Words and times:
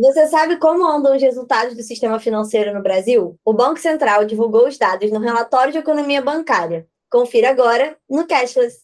Você 0.00 0.28
sabe 0.28 0.56
como 0.56 0.86
andam 0.86 1.14
os 1.14 1.20
resultados 1.20 1.76
do 1.76 1.82
sistema 1.82 2.18
financeiro 2.18 2.72
no 2.72 2.82
Brasil? 2.82 3.38
O 3.44 3.52
Banco 3.52 3.78
Central 3.78 4.24
divulgou 4.24 4.66
os 4.66 4.78
dados 4.78 5.12
no 5.12 5.20
relatório 5.20 5.72
de 5.72 5.78
economia 5.78 6.22
bancária. 6.22 6.86
Confira 7.10 7.50
agora 7.50 7.94
no 8.08 8.26
Cashless. 8.26 8.78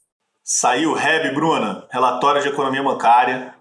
Saiu 0.44 0.90
o 0.90 0.94
REB, 0.94 1.32
Bruna, 1.32 1.87
relatório 1.90 2.42
de 2.42 2.48
economia 2.48 2.82
bancária. 2.82 3.54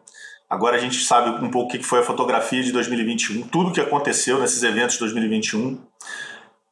Agora 0.50 0.76
a 0.76 0.80
gente 0.80 1.02
sabe 1.02 1.30
um 1.46 1.50
pouco 1.50 1.70
o 1.70 1.72
que 1.72 1.82
foi 1.82 2.00
a 2.00 2.04
fotografia 2.04 2.62
de 2.62 2.74
2021, 2.74 3.44
tudo 3.48 3.70
o 3.70 3.74
que 3.74 3.80
aconteceu 3.80 4.38
nesses 4.38 4.62
eventos 4.62 4.96
de 4.96 5.00
2021. 5.00 5.82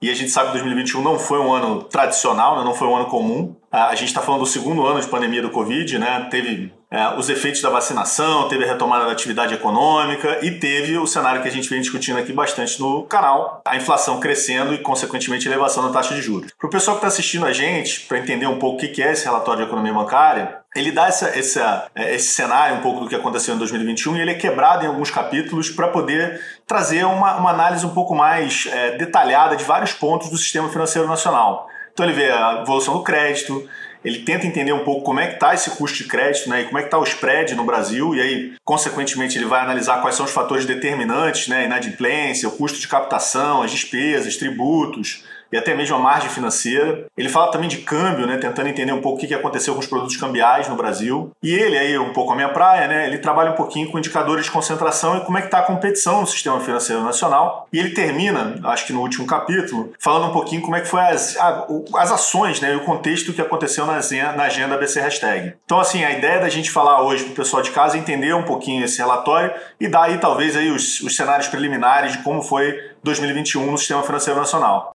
E 0.02 0.10
a 0.10 0.14
gente 0.14 0.32
sabe 0.32 0.48
que 0.48 0.58
2021 0.58 1.02
não 1.02 1.18
foi 1.18 1.40
um 1.40 1.54
ano 1.54 1.84
tradicional, 1.84 2.58
né? 2.58 2.66
não 2.66 2.76
foi 2.76 2.90
um 2.90 2.96
ano 2.98 3.06
comum. 3.06 3.56
A 3.72 3.96
gente 3.96 4.10
está 4.10 4.22
falando 4.22 4.42
do 4.42 4.46
segundo 4.46 4.86
ano 4.86 5.00
de 5.00 5.08
pandemia 5.08 5.42
do 5.42 5.50
Covid, 5.50 5.98
né? 5.98 6.28
Teve 6.30 6.74
é, 6.94 7.18
os 7.18 7.28
efeitos 7.28 7.60
da 7.60 7.71
vacinação, 7.71 8.48
teve 8.48 8.64
a 8.64 8.68
retomada 8.68 9.05
da 9.05 9.12
atividade 9.12 9.52
econômica 9.52 10.46
e 10.46 10.52
teve 10.52 10.96
o 10.96 11.08
cenário 11.08 11.41
que 11.41 11.48
a 11.48 11.52
gente 11.52 11.68
vem 11.68 11.82
discutindo 11.82 12.20
aqui 12.20 12.32
bastante 12.32 12.80
no 12.80 13.02
canal, 13.02 13.63
a 13.66 13.76
inflação 13.76 14.20
crescendo 14.20 14.76
e, 14.76 14.77
consequentemente, 14.77 15.48
elevação 15.48 15.84
da 15.88 15.90
taxa 15.91 16.13
de 16.13 16.21
juros. 16.21 16.52
Para 16.55 16.68
o 16.68 16.70
pessoal 16.70 16.95
que 16.95 16.99
está 16.99 17.08
assistindo 17.08 17.48
a 17.48 17.52
gente, 17.52 18.02
para 18.02 18.20
entender 18.20 18.45
um 18.45 18.59
pouco 18.59 18.85
o 18.85 18.91
que 18.91 19.02
é 19.02 19.12
esse 19.12 19.26
relatório 19.26 19.63
de 19.63 19.68
economia 19.68 19.91
bancária, 19.91 20.59
ele 20.76 20.91
dá 20.91 21.08
essa, 21.08 21.30
essa, 21.30 21.88
é, 21.95 22.13
esse 22.13 22.34
cenário 22.34 22.77
um 22.77 22.82
pouco 22.82 22.99
do 22.99 23.10
que 23.10 23.16
aconteceu 23.16 23.55
em 23.55 23.57
2021 23.57 24.18
e 24.18 24.21
ele 24.21 24.32
é 24.32 24.35
quebrado 24.35 24.85
em 24.85 24.88
alguns 24.88 25.10
capítulos 25.10 25.71
para 25.71 25.88
poder 25.88 26.40
trazer 26.68 27.05
uma, 27.05 27.38
uma 27.38 27.49
análise 27.49 27.84
um 27.88 27.94
pouco 27.94 28.13
mais 28.13 28.68
é, 28.71 28.98
detalhada 28.98 29.55
de 29.55 29.63
vários 29.63 29.94
pontos 29.94 30.30
do 30.30 30.38
sistema 30.38 30.70
financeiro 30.70 31.07
nacional. 31.07 31.68
Então 31.91 32.05
ele 32.05 32.13
vê 32.13 32.30
a 32.30 32.62
evolução 32.62 32.96
do 32.96 33.04
crédito, 33.04 33.68
ele 34.03 34.20
tenta 34.20 34.45
entender 34.45 34.73
um 34.73 34.84
pouco 34.84 35.03
como 35.03 35.20
é 35.20 35.27
que 35.27 35.34
está 35.35 35.53
esse 35.53 35.71
custo 35.71 35.98
de 35.98 36.05
crédito, 36.05 36.49
né, 36.49 36.62
e 36.62 36.66
como 36.66 36.77
é 36.77 36.81
que 36.81 36.88
está 36.88 36.98
o 36.98 37.03
spread 37.03 37.55
no 37.55 37.63
Brasil, 37.63 38.16
e 38.16 38.21
aí, 38.21 38.53
consequentemente, 38.63 39.38
ele 39.38 39.45
vai 39.45 39.62
analisar 39.62 40.02
quais 40.02 40.16
são 40.16 40.26
os 40.26 40.31
fatores 40.31 40.66
determinantes, 40.66 41.48
né, 41.48 41.66
inadimplência, 41.66 42.48
o 42.48 42.52
custo 42.52 42.79
de 42.79 42.88
captação, 42.88 43.62
as 43.62 43.71
despesas, 43.71 44.38
tributos, 44.38 45.23
e 45.54 45.57
até 45.57 45.76
mesmo 45.76 45.96
a 45.96 45.99
margem 45.99 46.29
financeira. 46.29 47.05
Ele 47.15 47.29
fala 47.29 47.51
também 47.51 47.70
de 47.70 47.77
câmbio, 47.77 48.26
né, 48.26 48.37
tentando 48.37 48.68
entender 48.68 48.91
um 48.91 49.01
pouco 49.01 49.23
o 49.23 49.27
que 49.27 49.34
aconteceu 49.34 49.76
com 49.76 49.79
os 49.79 49.85
produtos 49.85 50.18
cambiais 50.18 50.68
no 50.68 50.76
Brasil. 50.76 51.32
E 51.43 51.54
ele, 51.54 51.77
aí 51.77 51.98
um 51.99 52.12
pouco 52.12 52.34
a 52.34 52.35
minha 52.35 52.49
praia, 52.49 52.87
né, 52.87 53.05
ele 53.05 53.20
trabalha 53.20 53.51
um 53.51 53.55
pouquinho 53.55 53.91
com 53.91 53.99
indicadores 53.99 54.45
de 54.45 54.51
concentração 54.51 55.18
e 55.18 55.21
como 55.21 55.37
é 55.37 55.41
que 55.41 55.48
está 55.48 55.60
a 55.60 55.63
competição 55.63 56.21
no 56.21 56.27
sistema 56.27 56.60
financeiro 56.60 57.04
nacional. 57.04 57.68
E 57.71 57.77
ele 57.77 57.91
termina, 57.91 58.60
acho 58.63 58.87
que 58.87 58.93
no 58.93 59.01
último 59.01 59.27
capítulo, 59.27 59.93
falando 59.99 60.29
um 60.29 60.34
pouquinho 60.34 60.63
como 60.63 60.76
é 60.76 60.82
que 60.82 60.87
foi 60.87 61.01
as, 61.01 61.37
as 61.37 62.12
ações 62.12 62.60
né, 62.60 62.73
e 62.73 62.76
o 62.76 62.84
contexto 62.84 63.32
que 63.32 63.41
aconteceu 63.41 63.85
na, 63.85 63.99
na 64.35 64.44
agenda 64.44 64.75
BC 64.75 65.01
Hashtag. 65.01 65.53
Então, 65.66 65.79
assim, 65.79 66.03
a 66.03 66.12
ideia 66.12 66.40
da 66.40 66.50
gente 66.50 66.72
falar 66.72 67.03
hoje 67.03 67.25
para 67.25 67.34
o 67.34 67.35
pessoal 67.35 67.62
de 67.62 67.69
casa 67.69 67.95
é 67.95 68.00
entender 68.00 68.34
um 68.34 68.44
pouquinho 68.44 68.84
esse 68.84 68.97
relatório 68.97 69.53
e 69.79 69.88
dar 69.88 70.06
aí 70.06 70.17
talvez 70.17 70.57
aí 70.57 70.72
os, 70.72 71.00
os 71.01 71.16
cenários 71.16 71.47
preliminares 71.47 72.13
de 72.13 72.23
como 72.23 72.41
foi 72.41 72.75
2021 73.03 73.69
no 73.69 73.78
sistema 73.78 74.01
financeiro 74.01 74.40
nacional. 74.40 74.93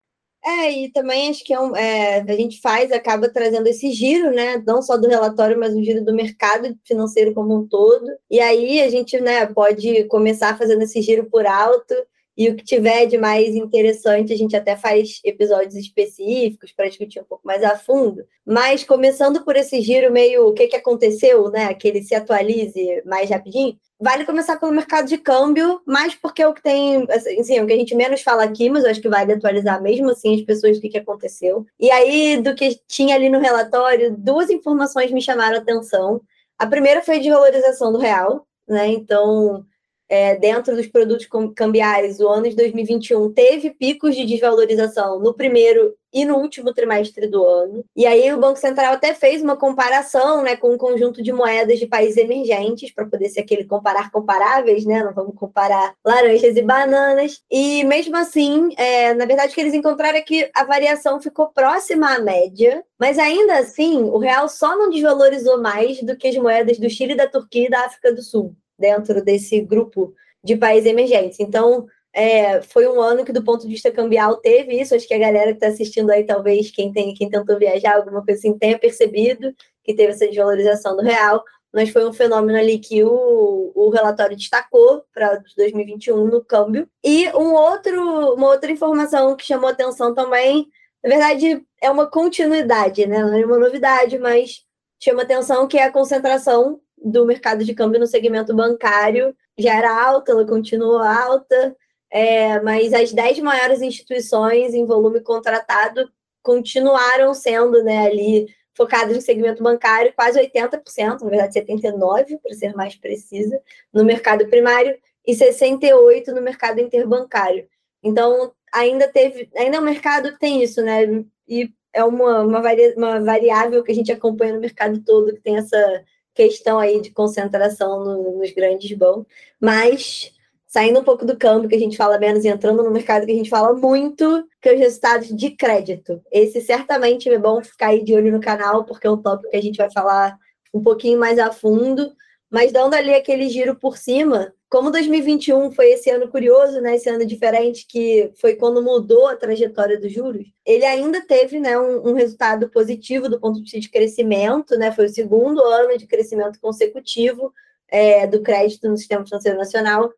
É, 0.47 0.71
e 0.71 0.89
também 0.93 1.29
acho 1.29 1.43
que 1.43 1.53
é 1.53 1.59
um, 1.59 1.75
é, 1.75 2.21
a 2.21 2.35
gente 2.37 2.61
faz, 2.61 2.89
acaba 2.93 3.27
trazendo 3.27 3.67
esse 3.67 3.91
giro, 3.91 4.31
né? 4.31 4.63
Não 4.65 4.81
só 4.81 4.95
do 4.95 5.05
relatório, 5.09 5.59
mas 5.59 5.75
o 5.75 5.83
giro 5.83 6.05
do 6.05 6.13
mercado 6.13 6.73
financeiro 6.85 7.33
como 7.33 7.53
um 7.53 7.67
todo. 7.67 8.05
E 8.31 8.39
aí 8.39 8.81
a 8.81 8.89
gente 8.89 9.19
né, 9.19 9.45
pode 9.47 10.05
começar 10.05 10.57
fazendo 10.57 10.83
esse 10.83 11.01
giro 11.01 11.25
por 11.25 11.45
alto. 11.45 11.93
E 12.37 12.49
o 12.49 12.55
que 12.55 12.63
tiver 12.63 13.07
de 13.07 13.17
mais 13.17 13.55
interessante, 13.55 14.31
a 14.31 14.37
gente 14.37 14.55
até 14.55 14.75
faz 14.75 15.19
episódios 15.23 15.73
específicos 15.75 16.71
para 16.71 16.87
discutir 16.87 17.19
um 17.19 17.23
pouco 17.23 17.45
mais 17.47 17.63
a 17.63 17.75
fundo. 17.75 18.23
Mas 18.45 18.83
começando 18.83 19.43
por 19.43 19.55
esse 19.55 19.81
giro 19.81 20.11
meio 20.11 20.47
o 20.47 20.53
que, 20.53 20.67
que 20.67 20.75
aconteceu, 20.75 21.49
né? 21.49 21.73
Que 21.73 21.87
ele 21.87 22.03
se 22.03 22.13
atualize 22.13 23.01
mais 23.05 23.29
rapidinho. 23.29 23.75
Vale 23.99 24.23
começar 24.25 24.57
pelo 24.59 24.71
mercado 24.71 25.07
de 25.07 25.17
câmbio, 25.17 25.81
mais 25.83 26.13
porque 26.13 26.43
é 26.43 26.47
o 26.47 26.53
que 26.53 26.61
tem, 26.61 27.07
assim, 27.09 27.57
é 27.57 27.63
o 27.63 27.65
que 27.65 27.73
a 27.73 27.77
gente 27.77 27.95
menos 27.95 28.21
fala 28.21 28.43
aqui, 28.43 28.69
mas 28.69 28.83
eu 28.83 28.91
acho 28.91 29.01
que 29.01 29.09
vale 29.09 29.33
atualizar 29.33 29.81
mesmo 29.81 30.11
assim 30.11 30.35
as 30.35 30.41
pessoas 30.43 30.77
do 30.77 30.81
que, 30.81 30.89
que 30.89 30.99
aconteceu. 30.99 31.65
E 31.79 31.89
aí, 31.89 32.39
do 32.39 32.53
que 32.53 32.79
tinha 32.87 33.15
ali 33.15 33.27
no 33.29 33.39
relatório, 33.39 34.15
duas 34.15 34.51
informações 34.51 35.11
me 35.11 35.21
chamaram 35.21 35.55
a 35.55 35.59
atenção. 35.59 36.21
A 36.59 36.67
primeira 36.67 37.01
foi 37.01 37.15
a 37.15 37.19
desvalorização 37.19 37.91
do 37.91 37.97
real, 37.97 38.45
né? 38.67 38.87
Então, 38.89 39.65
é, 40.09 40.35
dentro 40.35 40.75
dos 40.75 40.87
produtos 40.87 41.27
cambiais, 41.55 42.19
o 42.19 42.27
ano 42.27 42.49
de 42.49 42.55
2021 42.55 43.31
teve 43.33 43.71
picos 43.71 44.15
de 44.15 44.25
desvalorização 44.25 45.19
no 45.19 45.33
primeiro 45.33 45.95
e 46.13 46.25
no 46.25 46.37
último 46.37 46.73
trimestre 46.73 47.27
do 47.27 47.45
ano. 47.45 47.83
E 47.95 48.05
aí 48.05 48.33
o 48.33 48.39
Banco 48.39 48.57
Central 48.57 48.93
até 48.93 49.13
fez 49.13 49.41
uma 49.41 49.57
comparação 49.57 50.41
né, 50.41 50.55
com 50.55 50.71
um 50.73 50.77
conjunto 50.77 51.21
de 51.21 51.31
moedas 51.31 51.77
de 51.77 51.85
países 51.85 52.17
emergentes, 52.17 52.91
para 52.91 53.05
poder 53.05 53.29
ser 53.29 53.41
aquele 53.41 53.65
comparar 53.65 54.09
comparáveis, 54.09 54.85
né? 54.85 55.03
Não 55.03 55.13
vamos 55.13 55.35
comparar 55.35 55.93
laranjas 56.03 56.55
e 56.55 56.61
bananas. 56.61 57.41
E 57.51 57.83
mesmo 57.83 58.15
assim, 58.15 58.69
é, 58.77 59.13
na 59.13 59.25
verdade, 59.25 59.51
o 59.51 59.55
que 59.55 59.61
eles 59.61 59.73
encontraram 59.73 60.17
é 60.17 60.21
que 60.21 60.49
a 60.55 60.63
variação 60.63 61.21
ficou 61.21 61.49
próxima 61.49 62.15
à 62.15 62.19
média, 62.19 62.83
mas 62.99 63.19
ainda 63.19 63.59
assim, 63.59 64.03
o 64.03 64.17
real 64.17 64.47
só 64.47 64.77
não 64.77 64.89
desvalorizou 64.89 65.61
mais 65.61 66.01
do 66.01 66.15
que 66.15 66.27
as 66.27 66.37
moedas 66.37 66.79
do 66.79 66.89
Chile, 66.89 67.15
da 67.15 67.27
Turquia 67.27 67.67
e 67.67 67.69
da 67.69 67.85
África 67.85 68.13
do 68.13 68.21
Sul 68.21 68.55
dentro 68.77 69.23
desse 69.23 69.59
grupo 69.61 70.13
de 70.43 70.55
países 70.55 70.89
emergentes. 70.89 71.39
Então, 71.39 71.87
é, 72.13 72.61
foi 72.63 72.87
um 72.87 72.99
ano 72.99 73.23
que, 73.23 73.31
do 73.31 73.43
ponto 73.43 73.61
de 73.61 73.73
vista 73.73 73.91
cambial, 73.91 74.37
teve 74.37 74.79
isso. 74.79 74.95
Acho 74.95 75.07
que 75.07 75.13
a 75.13 75.19
galera 75.19 75.51
que 75.51 75.57
está 75.57 75.67
assistindo 75.67 76.09
aí, 76.09 76.23
talvez 76.23 76.71
quem, 76.71 76.91
tem, 76.91 77.13
quem 77.13 77.29
tentou 77.29 77.59
viajar, 77.59 77.95
alguma 77.95 78.25
coisa 78.25 78.39
assim, 78.39 78.57
tenha 78.57 78.77
percebido 78.79 79.53
que 79.83 79.93
teve 79.93 80.13
essa 80.13 80.27
desvalorização 80.27 80.95
do 80.95 81.03
real. 81.03 81.43
Mas 81.71 81.89
foi 81.89 82.07
um 82.07 82.13
fenômeno 82.13 82.57
ali 82.57 82.79
que 82.79 83.03
o, 83.03 83.71
o 83.75 83.89
relatório 83.89 84.35
destacou 84.35 85.03
para 85.13 85.43
2021 85.55 86.25
no 86.25 86.43
câmbio. 86.43 86.89
E 87.03 87.29
um 87.35 87.53
outro, 87.53 88.33
uma 88.33 88.47
outra 88.47 88.71
informação 88.71 89.35
que 89.35 89.45
chamou 89.45 89.69
atenção 89.69 90.13
também, 90.13 90.67
na 91.03 91.09
verdade, 91.09 91.63
é 91.81 91.91
uma 91.91 92.09
continuidade, 92.09 93.05
né? 93.05 93.19
Não 93.19 93.37
é 93.37 93.45
uma 93.45 93.59
novidade, 93.59 94.17
mas 94.17 94.65
chama 94.99 95.21
atenção 95.21 95.67
que 95.67 95.77
é 95.77 95.83
a 95.83 95.91
concentração 95.91 96.81
do 97.03 97.25
mercado 97.25 97.63
de 97.63 97.73
câmbio 97.73 97.99
no 97.99 98.07
segmento 98.07 98.55
bancário 98.55 99.35
já 99.57 99.75
era 99.75 100.05
alta, 100.05 100.31
ela 100.31 100.45
continuou 100.45 100.99
alta, 100.99 101.75
é, 102.09 102.59
mas 102.61 102.93
as 102.93 103.11
dez 103.11 103.39
maiores 103.39 103.81
instituições 103.81 104.73
em 104.73 104.85
volume 104.85 105.21
contratado 105.21 106.09
continuaram 106.41 107.33
sendo 107.33 107.83
né, 107.83 108.07
ali 108.07 108.47
focadas 108.73 109.15
no 109.15 109.21
segmento 109.21 109.63
bancário, 109.63 110.13
quase 110.15 110.39
80%, 110.39 111.21
na 111.21 111.29
verdade 111.29 111.59
79%, 111.59 112.39
para 112.41 112.53
ser 112.53 112.75
mais 112.75 112.95
precisa, 112.95 113.59
no 113.91 114.05
mercado 114.05 114.47
primário 114.47 114.95
e 115.25 115.33
68% 115.33 116.27
no 116.27 116.41
mercado 116.41 116.79
interbancário. 116.79 117.67
Então, 118.03 118.53
ainda 118.71 119.07
teve, 119.07 119.49
ainda 119.55 119.79
um 119.79 119.83
mercado 119.83 120.37
tem 120.37 120.63
isso, 120.63 120.81
né? 120.83 121.25
E 121.47 121.71
é 121.91 122.03
uma, 122.03 122.41
uma, 122.41 122.61
vari, 122.61 122.93
uma 122.95 123.19
variável 123.19 123.83
que 123.83 123.91
a 123.91 123.95
gente 123.95 124.11
acompanha 124.11 124.53
no 124.53 124.61
mercado 124.61 125.03
todo, 125.03 125.33
que 125.33 125.41
tem 125.41 125.57
essa 125.57 126.05
questão 126.37 126.77
aí 126.77 127.01
de 127.01 127.09
concentração 127.09 128.03
no, 128.03 128.37
nos 128.37 128.51
grandes 128.51 128.95
bancos, 128.95 129.25
mas 129.59 130.31
saindo 130.67 130.99
um 130.99 131.03
pouco 131.03 131.25
do 131.25 131.35
campo 131.35 131.67
que 131.67 131.75
a 131.75 131.79
gente 131.79 131.97
fala 131.97 132.19
menos 132.19 132.45
e 132.45 132.47
entrando 132.47 132.83
no 132.83 132.91
mercado 132.91 133.25
que 133.25 133.31
a 133.31 133.35
gente 133.35 133.49
fala 133.49 133.73
muito, 133.73 134.47
que 134.61 134.69
é 134.69 134.75
os 134.75 134.79
resultados 134.79 135.35
de 135.35 135.49
crédito. 135.51 136.21
Esse 136.31 136.61
certamente 136.61 137.27
é 137.27 137.39
bom 137.39 137.63
ficar 137.63 137.87
aí 137.87 138.03
de 138.03 138.13
olho 138.13 138.31
no 138.31 138.39
canal, 138.39 138.85
porque 138.85 139.07
é 139.07 139.09
um 139.09 139.17
tópico 139.17 139.49
que 139.49 139.57
a 139.57 139.61
gente 139.61 139.77
vai 139.77 139.91
falar 139.91 140.37
um 140.71 140.83
pouquinho 140.83 141.19
mais 141.19 141.39
a 141.39 141.51
fundo, 141.51 142.11
mas 142.49 142.71
dando 142.71 142.93
ali 142.93 143.13
aquele 143.13 143.49
giro 143.49 143.75
por 143.75 143.97
cima, 143.97 144.53
como 144.69 144.91
2021 144.91 145.71
foi 145.71 145.91
esse 145.91 146.09
ano 146.09 146.27
curioso, 146.27 146.81
né, 146.81 146.95
esse 146.95 147.09
ano 147.09 147.25
diferente, 147.25 147.85
que 147.87 148.31
foi 148.39 148.55
quando 148.55 148.81
mudou 148.83 149.27
a 149.27 149.35
trajetória 149.35 149.99
dos 149.99 150.11
juros, 150.11 150.45
ele 150.65 150.85
ainda 150.85 151.21
teve 151.25 151.59
né, 151.59 151.77
um, 151.77 152.09
um, 152.09 152.13
resultado 152.13 152.69
positivo 152.69 153.29
do 153.29 153.39
ponto 153.39 153.55
de 153.55 153.61
vista 153.61 153.79
de 153.79 153.89
crescimento, 153.89 154.77
né, 154.77 154.91
foi 154.91 155.05
o 155.05 155.09
segundo 155.09 155.61
ano 155.61 155.97
de 155.97 156.05
crescimento 156.05 156.59
consecutivo 156.59 157.53
é, 157.89 158.27
do 158.27 158.41
crédito 158.41 158.89
no 158.89 158.97
sistema 158.97 159.25
financeiro 159.25 159.57
nacional, 159.57 160.11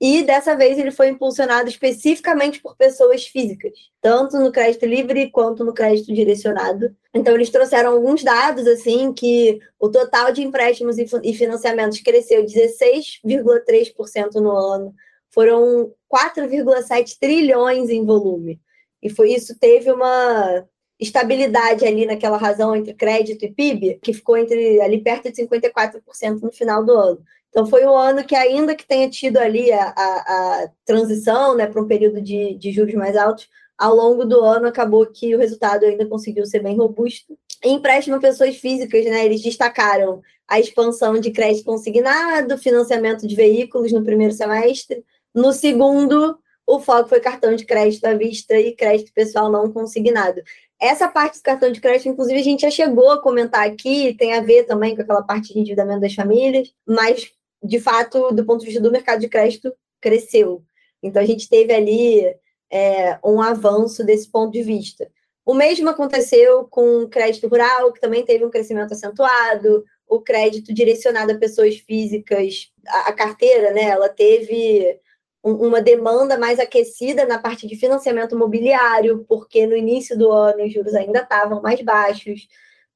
e 0.00 0.22
dessa 0.22 0.56
vez 0.56 0.78
ele 0.78 0.90
foi 0.90 1.08
impulsionado 1.08 1.68
especificamente 1.68 2.60
por 2.60 2.76
pessoas 2.76 3.26
físicas, 3.26 3.72
tanto 4.00 4.38
no 4.38 4.50
crédito 4.50 4.84
livre 4.84 5.30
quanto 5.30 5.64
no 5.64 5.72
crédito 5.72 6.12
direcionado. 6.12 6.94
Então 7.14 7.34
eles 7.34 7.50
trouxeram 7.50 7.92
alguns 7.92 8.22
dados 8.22 8.66
assim 8.66 9.12
que 9.12 9.60
o 9.78 9.88
total 9.88 10.32
de 10.32 10.42
empréstimos 10.42 10.96
e 10.98 11.34
financiamentos 11.34 12.00
cresceu 12.00 12.44
16,3% 12.44 14.34
no 14.34 14.50
ano. 14.50 14.94
Foram 15.30 15.92
4,7 16.12 17.16
trilhões 17.20 17.88
em 17.88 18.04
volume. 18.04 18.60
E 19.02 19.08
foi 19.08 19.32
isso 19.32 19.58
teve 19.58 19.92
uma 19.92 20.64
estabilidade 20.98 21.84
ali 21.84 22.06
naquela 22.06 22.36
razão 22.36 22.74
entre 22.74 22.94
crédito 22.94 23.44
e 23.44 23.52
PIB, 23.52 23.98
que 24.02 24.12
ficou 24.12 24.36
entre 24.36 24.80
ali 24.80 25.02
perto 25.02 25.30
de 25.30 25.42
54% 25.42 26.40
no 26.40 26.52
final 26.52 26.84
do 26.84 26.92
ano. 26.92 27.22
Então, 27.54 27.66
foi 27.66 27.86
um 27.86 27.96
ano 27.96 28.24
que, 28.24 28.34
ainda 28.34 28.74
que 28.74 28.84
tenha 28.84 29.08
tido 29.08 29.36
ali 29.36 29.70
a, 29.70 29.94
a, 29.96 30.64
a 30.64 30.68
transição 30.84 31.54
né, 31.54 31.68
para 31.68 31.80
um 31.80 31.86
período 31.86 32.20
de, 32.20 32.54
de 32.56 32.72
juros 32.72 32.94
mais 32.94 33.16
altos, 33.16 33.48
ao 33.78 33.94
longo 33.94 34.24
do 34.24 34.40
ano 34.40 34.66
acabou 34.66 35.06
que 35.06 35.36
o 35.36 35.38
resultado 35.38 35.84
ainda 35.84 36.04
conseguiu 36.04 36.44
ser 36.46 36.60
bem 36.60 36.76
robusto. 36.76 37.38
Em 37.62 37.74
empréstimo 37.76 38.16
a 38.16 38.20
pessoas 38.20 38.56
físicas, 38.56 39.04
né, 39.04 39.24
eles 39.24 39.40
destacaram 39.40 40.20
a 40.48 40.58
expansão 40.58 41.20
de 41.20 41.30
crédito 41.30 41.64
consignado, 41.64 42.58
financiamento 42.58 43.24
de 43.24 43.36
veículos 43.36 43.92
no 43.92 44.02
primeiro 44.02 44.34
semestre, 44.34 45.04
No 45.32 45.52
segundo, 45.52 46.36
o 46.66 46.80
foco 46.80 47.08
foi 47.08 47.20
cartão 47.20 47.54
de 47.54 47.64
crédito 47.64 48.04
à 48.04 48.14
vista 48.14 48.58
e 48.58 48.74
crédito 48.74 49.12
pessoal 49.12 49.50
não 49.50 49.70
consignado. 49.70 50.42
Essa 50.80 51.08
parte 51.08 51.38
do 51.38 51.42
cartão 51.42 51.70
de 51.70 51.80
crédito, 51.80 52.08
inclusive, 52.08 52.40
a 52.40 52.42
gente 52.42 52.62
já 52.62 52.70
chegou 52.70 53.10
a 53.10 53.22
comentar 53.22 53.66
aqui, 53.66 54.14
tem 54.14 54.34
a 54.34 54.40
ver 54.40 54.64
também 54.64 54.94
com 54.94 55.02
aquela 55.02 55.22
parte 55.22 55.52
de 55.52 55.60
endividamento 55.60 56.00
das 56.00 56.14
famílias, 56.14 56.72
mas, 56.86 57.32
de 57.64 57.80
fato, 57.80 58.30
do 58.32 58.44
ponto 58.44 58.60
de 58.60 58.66
vista 58.66 58.80
do 58.80 58.92
mercado 58.92 59.20
de 59.20 59.28
crédito, 59.28 59.72
cresceu. 60.00 60.62
Então, 61.02 61.22
a 61.22 61.26
gente 61.26 61.48
teve 61.48 61.72
ali 61.72 62.24
é, 62.70 63.18
um 63.24 63.40
avanço 63.40 64.04
desse 64.04 64.30
ponto 64.30 64.52
de 64.52 64.62
vista. 64.62 65.10
O 65.46 65.54
mesmo 65.54 65.88
aconteceu 65.88 66.64
com 66.64 67.02
o 67.02 67.08
crédito 67.08 67.48
rural, 67.48 67.92
que 67.92 68.00
também 68.00 68.24
teve 68.24 68.44
um 68.44 68.50
crescimento 68.50 68.92
acentuado, 68.92 69.84
o 70.06 70.20
crédito 70.20 70.72
direcionado 70.72 71.32
a 71.32 71.38
pessoas 71.38 71.76
físicas, 71.76 72.70
a, 72.86 73.10
a 73.10 73.12
carteira, 73.12 73.72
né? 73.72 73.84
Ela 73.84 74.08
teve 74.08 74.98
uma 75.42 75.82
demanda 75.82 76.38
mais 76.38 76.58
aquecida 76.58 77.26
na 77.26 77.38
parte 77.38 77.66
de 77.66 77.76
financiamento 77.76 78.34
imobiliário, 78.34 79.26
porque 79.28 79.66
no 79.66 79.76
início 79.76 80.16
do 80.16 80.32
ano 80.32 80.64
os 80.64 80.72
juros 80.72 80.94
ainda 80.94 81.20
estavam 81.20 81.60
mais 81.60 81.82
baixos. 81.82 82.48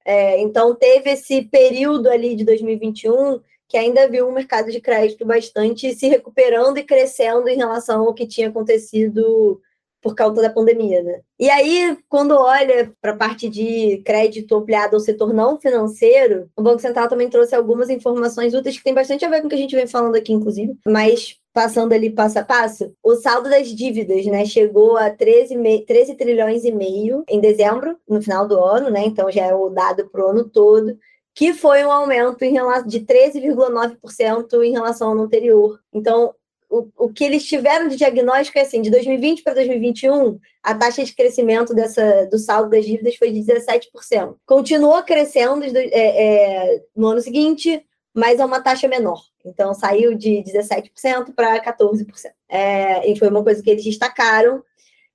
É, 0.04 0.40
então, 0.40 0.74
teve 0.74 1.10
esse 1.10 1.42
período 1.42 2.08
ali 2.08 2.34
de 2.34 2.44
2021 2.44 3.40
que 3.68 3.76
ainda 3.76 4.08
viu 4.08 4.26
um 4.26 4.32
mercado 4.32 4.70
de 4.72 4.80
crédito 4.80 5.26
bastante 5.26 5.94
se 5.94 6.08
recuperando 6.08 6.78
e 6.78 6.84
crescendo 6.84 7.48
em 7.48 7.56
relação 7.56 8.00
ao 8.06 8.14
que 8.14 8.26
tinha 8.26 8.48
acontecido 8.48 9.60
por 10.00 10.14
causa 10.14 10.40
da 10.40 10.50
pandemia, 10.50 11.02
né? 11.02 11.20
E 11.38 11.50
aí, 11.50 11.98
quando 12.08 12.32
olha 12.32 12.92
para 13.00 13.12
a 13.12 13.16
parte 13.16 13.48
de 13.48 13.98
crédito 14.04 14.54
ampliado 14.54 14.94
ao 14.94 15.00
setor 15.00 15.32
não 15.34 15.60
financeiro, 15.60 16.48
o 16.56 16.62
Banco 16.62 16.80
Central 16.80 17.08
também 17.08 17.28
trouxe 17.28 17.54
algumas 17.54 17.90
informações 17.90 18.54
úteis 18.54 18.78
que 18.78 18.84
tem 18.84 18.94
bastante 18.94 19.24
a 19.24 19.28
ver 19.28 19.40
com 19.40 19.46
o 19.46 19.50
que 19.50 19.56
a 19.56 19.58
gente 19.58 19.74
vem 19.74 19.86
falando 19.86 20.14
aqui, 20.14 20.32
inclusive, 20.32 20.76
mas 20.86 21.36
passando 21.52 21.92
ali 21.92 22.10
passo 22.10 22.38
a 22.38 22.44
passo, 22.44 22.92
o 23.02 23.16
saldo 23.16 23.50
das 23.50 23.68
dívidas, 23.68 24.24
né, 24.26 24.44
chegou 24.44 24.96
a 24.96 25.10
13, 25.10 25.84
13 25.84 26.14
trilhões 26.14 26.64
e 26.64 26.70
meio 26.70 27.24
em 27.28 27.40
dezembro, 27.40 27.96
no 28.08 28.22
final 28.22 28.46
do 28.46 28.62
ano, 28.62 28.90
né? 28.90 29.04
Então 29.04 29.30
já 29.30 29.46
é 29.46 29.54
o 29.54 29.68
dado 29.68 30.08
para 30.08 30.24
o 30.24 30.28
ano 30.28 30.48
todo 30.48 30.96
que 31.38 31.54
foi 31.54 31.84
um 31.84 31.92
aumento 31.92 32.42
em 32.42 32.54
de 32.84 32.98
13,9% 32.98 34.60
em 34.64 34.72
relação 34.72 35.06
ao 35.06 35.14
ano 35.14 35.22
anterior. 35.22 35.78
Então, 35.94 36.34
o, 36.68 36.88
o 36.96 37.12
que 37.12 37.22
eles 37.22 37.44
tiveram 37.44 37.86
de 37.86 37.94
diagnóstico 37.94 38.58
é 38.58 38.62
assim, 38.62 38.82
de 38.82 38.90
2020 38.90 39.44
para 39.44 39.54
2021, 39.54 40.36
a 40.64 40.74
taxa 40.74 41.04
de 41.04 41.14
crescimento 41.14 41.72
dessa, 41.72 42.26
do 42.26 42.40
saldo 42.40 42.70
das 42.70 42.84
dívidas 42.84 43.14
foi 43.14 43.30
de 43.30 43.38
17%. 43.38 44.34
Continuou 44.44 45.00
crescendo 45.04 45.64
é, 45.64 45.84
é, 45.92 46.82
no 46.96 47.06
ano 47.06 47.20
seguinte, 47.20 47.86
mas 48.12 48.40
a 48.40 48.44
uma 48.44 48.60
taxa 48.60 48.88
menor. 48.88 49.22
Então, 49.44 49.72
saiu 49.74 50.16
de 50.16 50.42
17% 50.42 51.34
para 51.36 51.62
14%. 51.62 52.04
É, 52.48 53.08
e 53.08 53.16
foi 53.16 53.28
uma 53.28 53.44
coisa 53.44 53.62
que 53.62 53.70
eles 53.70 53.84
destacaram. 53.84 54.60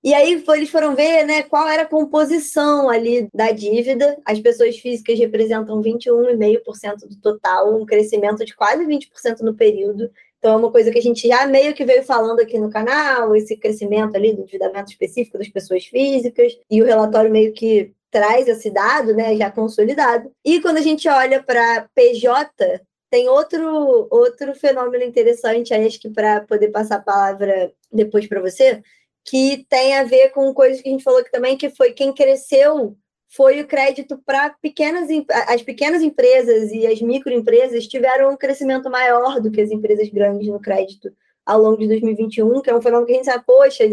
E 0.04 0.14
aí 0.14 0.44
eles 0.48 0.70
foram 0.70 0.96
ver 0.96 1.26
né, 1.26 1.44
qual 1.44 1.68
era 1.68 1.84
a 1.84 1.88
composição 1.88 2.90
ali 2.90 3.30
da 3.34 3.52
dívida. 3.52 4.18
As 4.26 4.40
pessoas 4.40 4.78
físicas 4.78 5.18
representam 5.18 5.82
21,5% 5.82 7.08
do 7.08 7.16
total, 7.22 7.74
um 7.74 7.86
crescimento 7.86 8.44
de 8.44 8.54
quase 8.54 8.86
20% 8.86 9.40
no 9.40 9.56
período. 9.56 10.12
Então, 10.38 10.56
é 10.56 10.58
uma 10.58 10.72
coisa 10.72 10.92
que 10.92 11.00
a 11.00 11.02
gente 11.02 11.26
já 11.26 11.48
meio 11.48 11.74
que 11.74 11.86
veio 11.86 12.04
falando 12.04 12.42
aqui 12.42 12.60
no 12.60 12.70
canal, 12.70 13.34
esse 13.34 13.56
crescimento 13.56 14.14
ali 14.18 14.34
do 14.34 14.42
endividamento 14.42 14.92
específico 14.92 15.38
das 15.38 15.48
pessoas 15.48 15.86
físicas, 15.86 16.52
e 16.70 16.82
o 16.82 16.86
relatório 16.86 17.32
meio 17.32 17.54
que 17.54 17.94
traz 18.12 18.46
esse 18.50 18.70
dado, 18.70 19.16
né, 19.16 19.38
já 19.38 19.50
consolidado. 19.50 20.30
E 20.44 20.60
quando 20.60 20.78
a 20.78 20.82
gente 20.82 21.08
olha 21.08 21.42
para 21.42 21.88
PJ, 21.96 22.82
tem 23.10 23.30
outro, 23.30 24.08
outro 24.12 24.54
fenômeno 24.54 25.06
interessante, 25.06 25.74
acho 25.74 26.00
que 26.02 26.10
para 26.10 26.42
poder 26.42 26.72
passar 26.72 26.98
a 26.98 27.02
palavra 27.02 27.72
depois 27.90 28.28
para 28.28 28.42
você, 28.42 28.82
que 29.26 29.66
tem 29.70 29.96
a 29.96 30.04
ver 30.04 30.30
com 30.30 30.54
coisas 30.54 30.82
que 30.82 30.90
a 30.90 30.92
gente 30.92 31.04
falou 31.04 31.20
aqui 31.20 31.32
também, 31.32 31.58
que 31.58 31.70
foi 31.70 31.94
quem 31.94 32.14
cresceu 32.14 32.98
foi 33.36 33.62
o 33.62 33.68
crédito 33.68 34.22
para 34.24 34.52
pequenas 34.62 35.10
as 35.48 35.62
pequenas 35.64 36.04
empresas 36.04 36.72
e 36.72 36.86
as 36.86 37.02
microempresas 37.02 37.88
tiveram 37.88 38.32
um 38.32 38.38
crescimento 38.38 38.92
maior 38.92 39.42
do 39.42 39.50
que 39.50 39.60
as 39.60 39.72
empresas 39.72 40.08
grandes 40.10 40.48
no 40.48 40.60
crédito 40.60 41.12
ao 41.44 41.60
longo 41.60 41.78
de 41.78 41.88
2021, 41.88 42.62
que 42.62 42.70
é 42.70 42.76
um 42.76 42.82
fenômeno 42.82 43.08
que 43.08 43.14
a 43.14 43.16
gente 43.16 43.26
sabe, 43.26 43.44
poxa, 43.46 43.84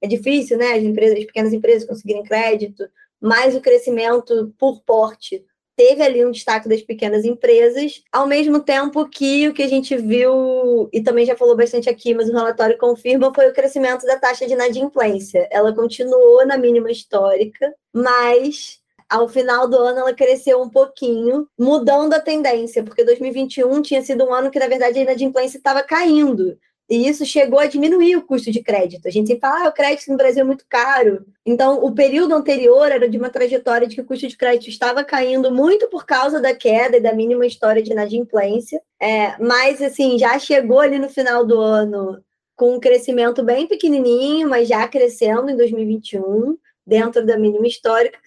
é 0.00 0.06
difícil, 0.06 0.58
né? 0.58 0.72
As 0.72 0.82
empresas, 0.82 1.18
as 1.18 1.24
pequenas 1.24 1.52
empresas 1.52 1.88
conseguirem 1.88 2.24
crédito, 2.24 2.84
mas 3.20 3.54
o 3.54 3.60
crescimento 3.60 4.52
por 4.58 4.82
porte 4.82 5.44
teve 5.78 6.02
ali 6.02 6.26
um 6.26 6.32
destaque 6.32 6.68
das 6.68 6.82
pequenas 6.82 7.24
empresas, 7.24 8.02
ao 8.10 8.26
mesmo 8.26 8.58
tempo 8.58 9.08
que 9.08 9.46
o 9.46 9.54
que 9.54 9.62
a 9.62 9.68
gente 9.68 9.96
viu, 9.96 10.90
e 10.92 11.00
também 11.00 11.24
já 11.24 11.36
falou 11.36 11.56
bastante 11.56 11.88
aqui, 11.88 12.12
mas 12.12 12.28
o 12.28 12.32
relatório 12.32 12.76
confirma, 12.76 13.32
foi 13.32 13.48
o 13.48 13.54
crescimento 13.54 14.04
da 14.04 14.18
taxa 14.18 14.44
de 14.44 14.54
inadimplência. 14.54 15.48
Ela 15.52 15.72
continuou 15.72 16.44
na 16.44 16.58
mínima 16.58 16.90
histórica, 16.90 17.72
mas 17.92 18.80
ao 19.08 19.28
final 19.28 19.68
do 19.68 19.76
ano 19.76 20.00
ela 20.00 20.12
cresceu 20.12 20.60
um 20.60 20.68
pouquinho, 20.68 21.46
mudando 21.56 22.12
a 22.12 22.20
tendência, 22.20 22.82
porque 22.82 23.04
2021 23.04 23.80
tinha 23.80 24.02
sido 24.02 24.24
um 24.24 24.34
ano 24.34 24.50
que, 24.50 24.58
na 24.58 24.66
verdade, 24.66 24.98
a 24.98 25.02
inadimplência 25.02 25.58
estava 25.58 25.84
caindo. 25.84 26.58
E 26.88 27.06
isso 27.06 27.26
chegou 27.26 27.58
a 27.58 27.66
diminuir 27.66 28.16
o 28.16 28.22
custo 28.22 28.50
de 28.50 28.62
crédito. 28.62 29.06
A 29.06 29.10
gente 29.10 29.26
sempre 29.26 29.42
fala, 29.42 29.66
ah, 29.66 29.68
o 29.68 29.72
crédito 29.72 30.10
no 30.10 30.16
Brasil 30.16 30.40
é 30.40 30.44
muito 30.44 30.64
caro. 30.68 31.26
Então, 31.44 31.84
o 31.84 31.92
período 31.92 32.34
anterior 32.34 32.90
era 32.90 33.06
de 33.08 33.18
uma 33.18 33.28
trajetória 33.28 33.86
de 33.86 33.94
que 33.94 34.00
o 34.00 34.06
custo 34.06 34.26
de 34.26 34.36
crédito 34.36 34.70
estava 34.70 35.04
caindo 35.04 35.52
muito 35.52 35.88
por 35.88 36.06
causa 36.06 36.40
da 36.40 36.54
queda 36.54 36.96
e 36.96 37.00
da 37.00 37.12
mínima 37.12 37.44
história 37.44 37.82
de 37.82 37.92
inadimplência. 37.92 38.80
É, 39.00 39.36
mas, 39.38 39.82
assim, 39.82 40.18
já 40.18 40.38
chegou 40.38 40.80
ali 40.80 40.98
no 40.98 41.10
final 41.10 41.44
do 41.44 41.60
ano 41.60 42.22
com 42.56 42.74
um 42.74 42.80
crescimento 42.80 43.42
bem 43.42 43.66
pequenininho, 43.66 44.48
mas 44.48 44.66
já 44.66 44.88
crescendo 44.88 45.50
em 45.50 45.56
2021, 45.56 46.56
dentro 46.86 47.24
da 47.24 47.36
mínima 47.38 47.66
histórica 47.66 48.18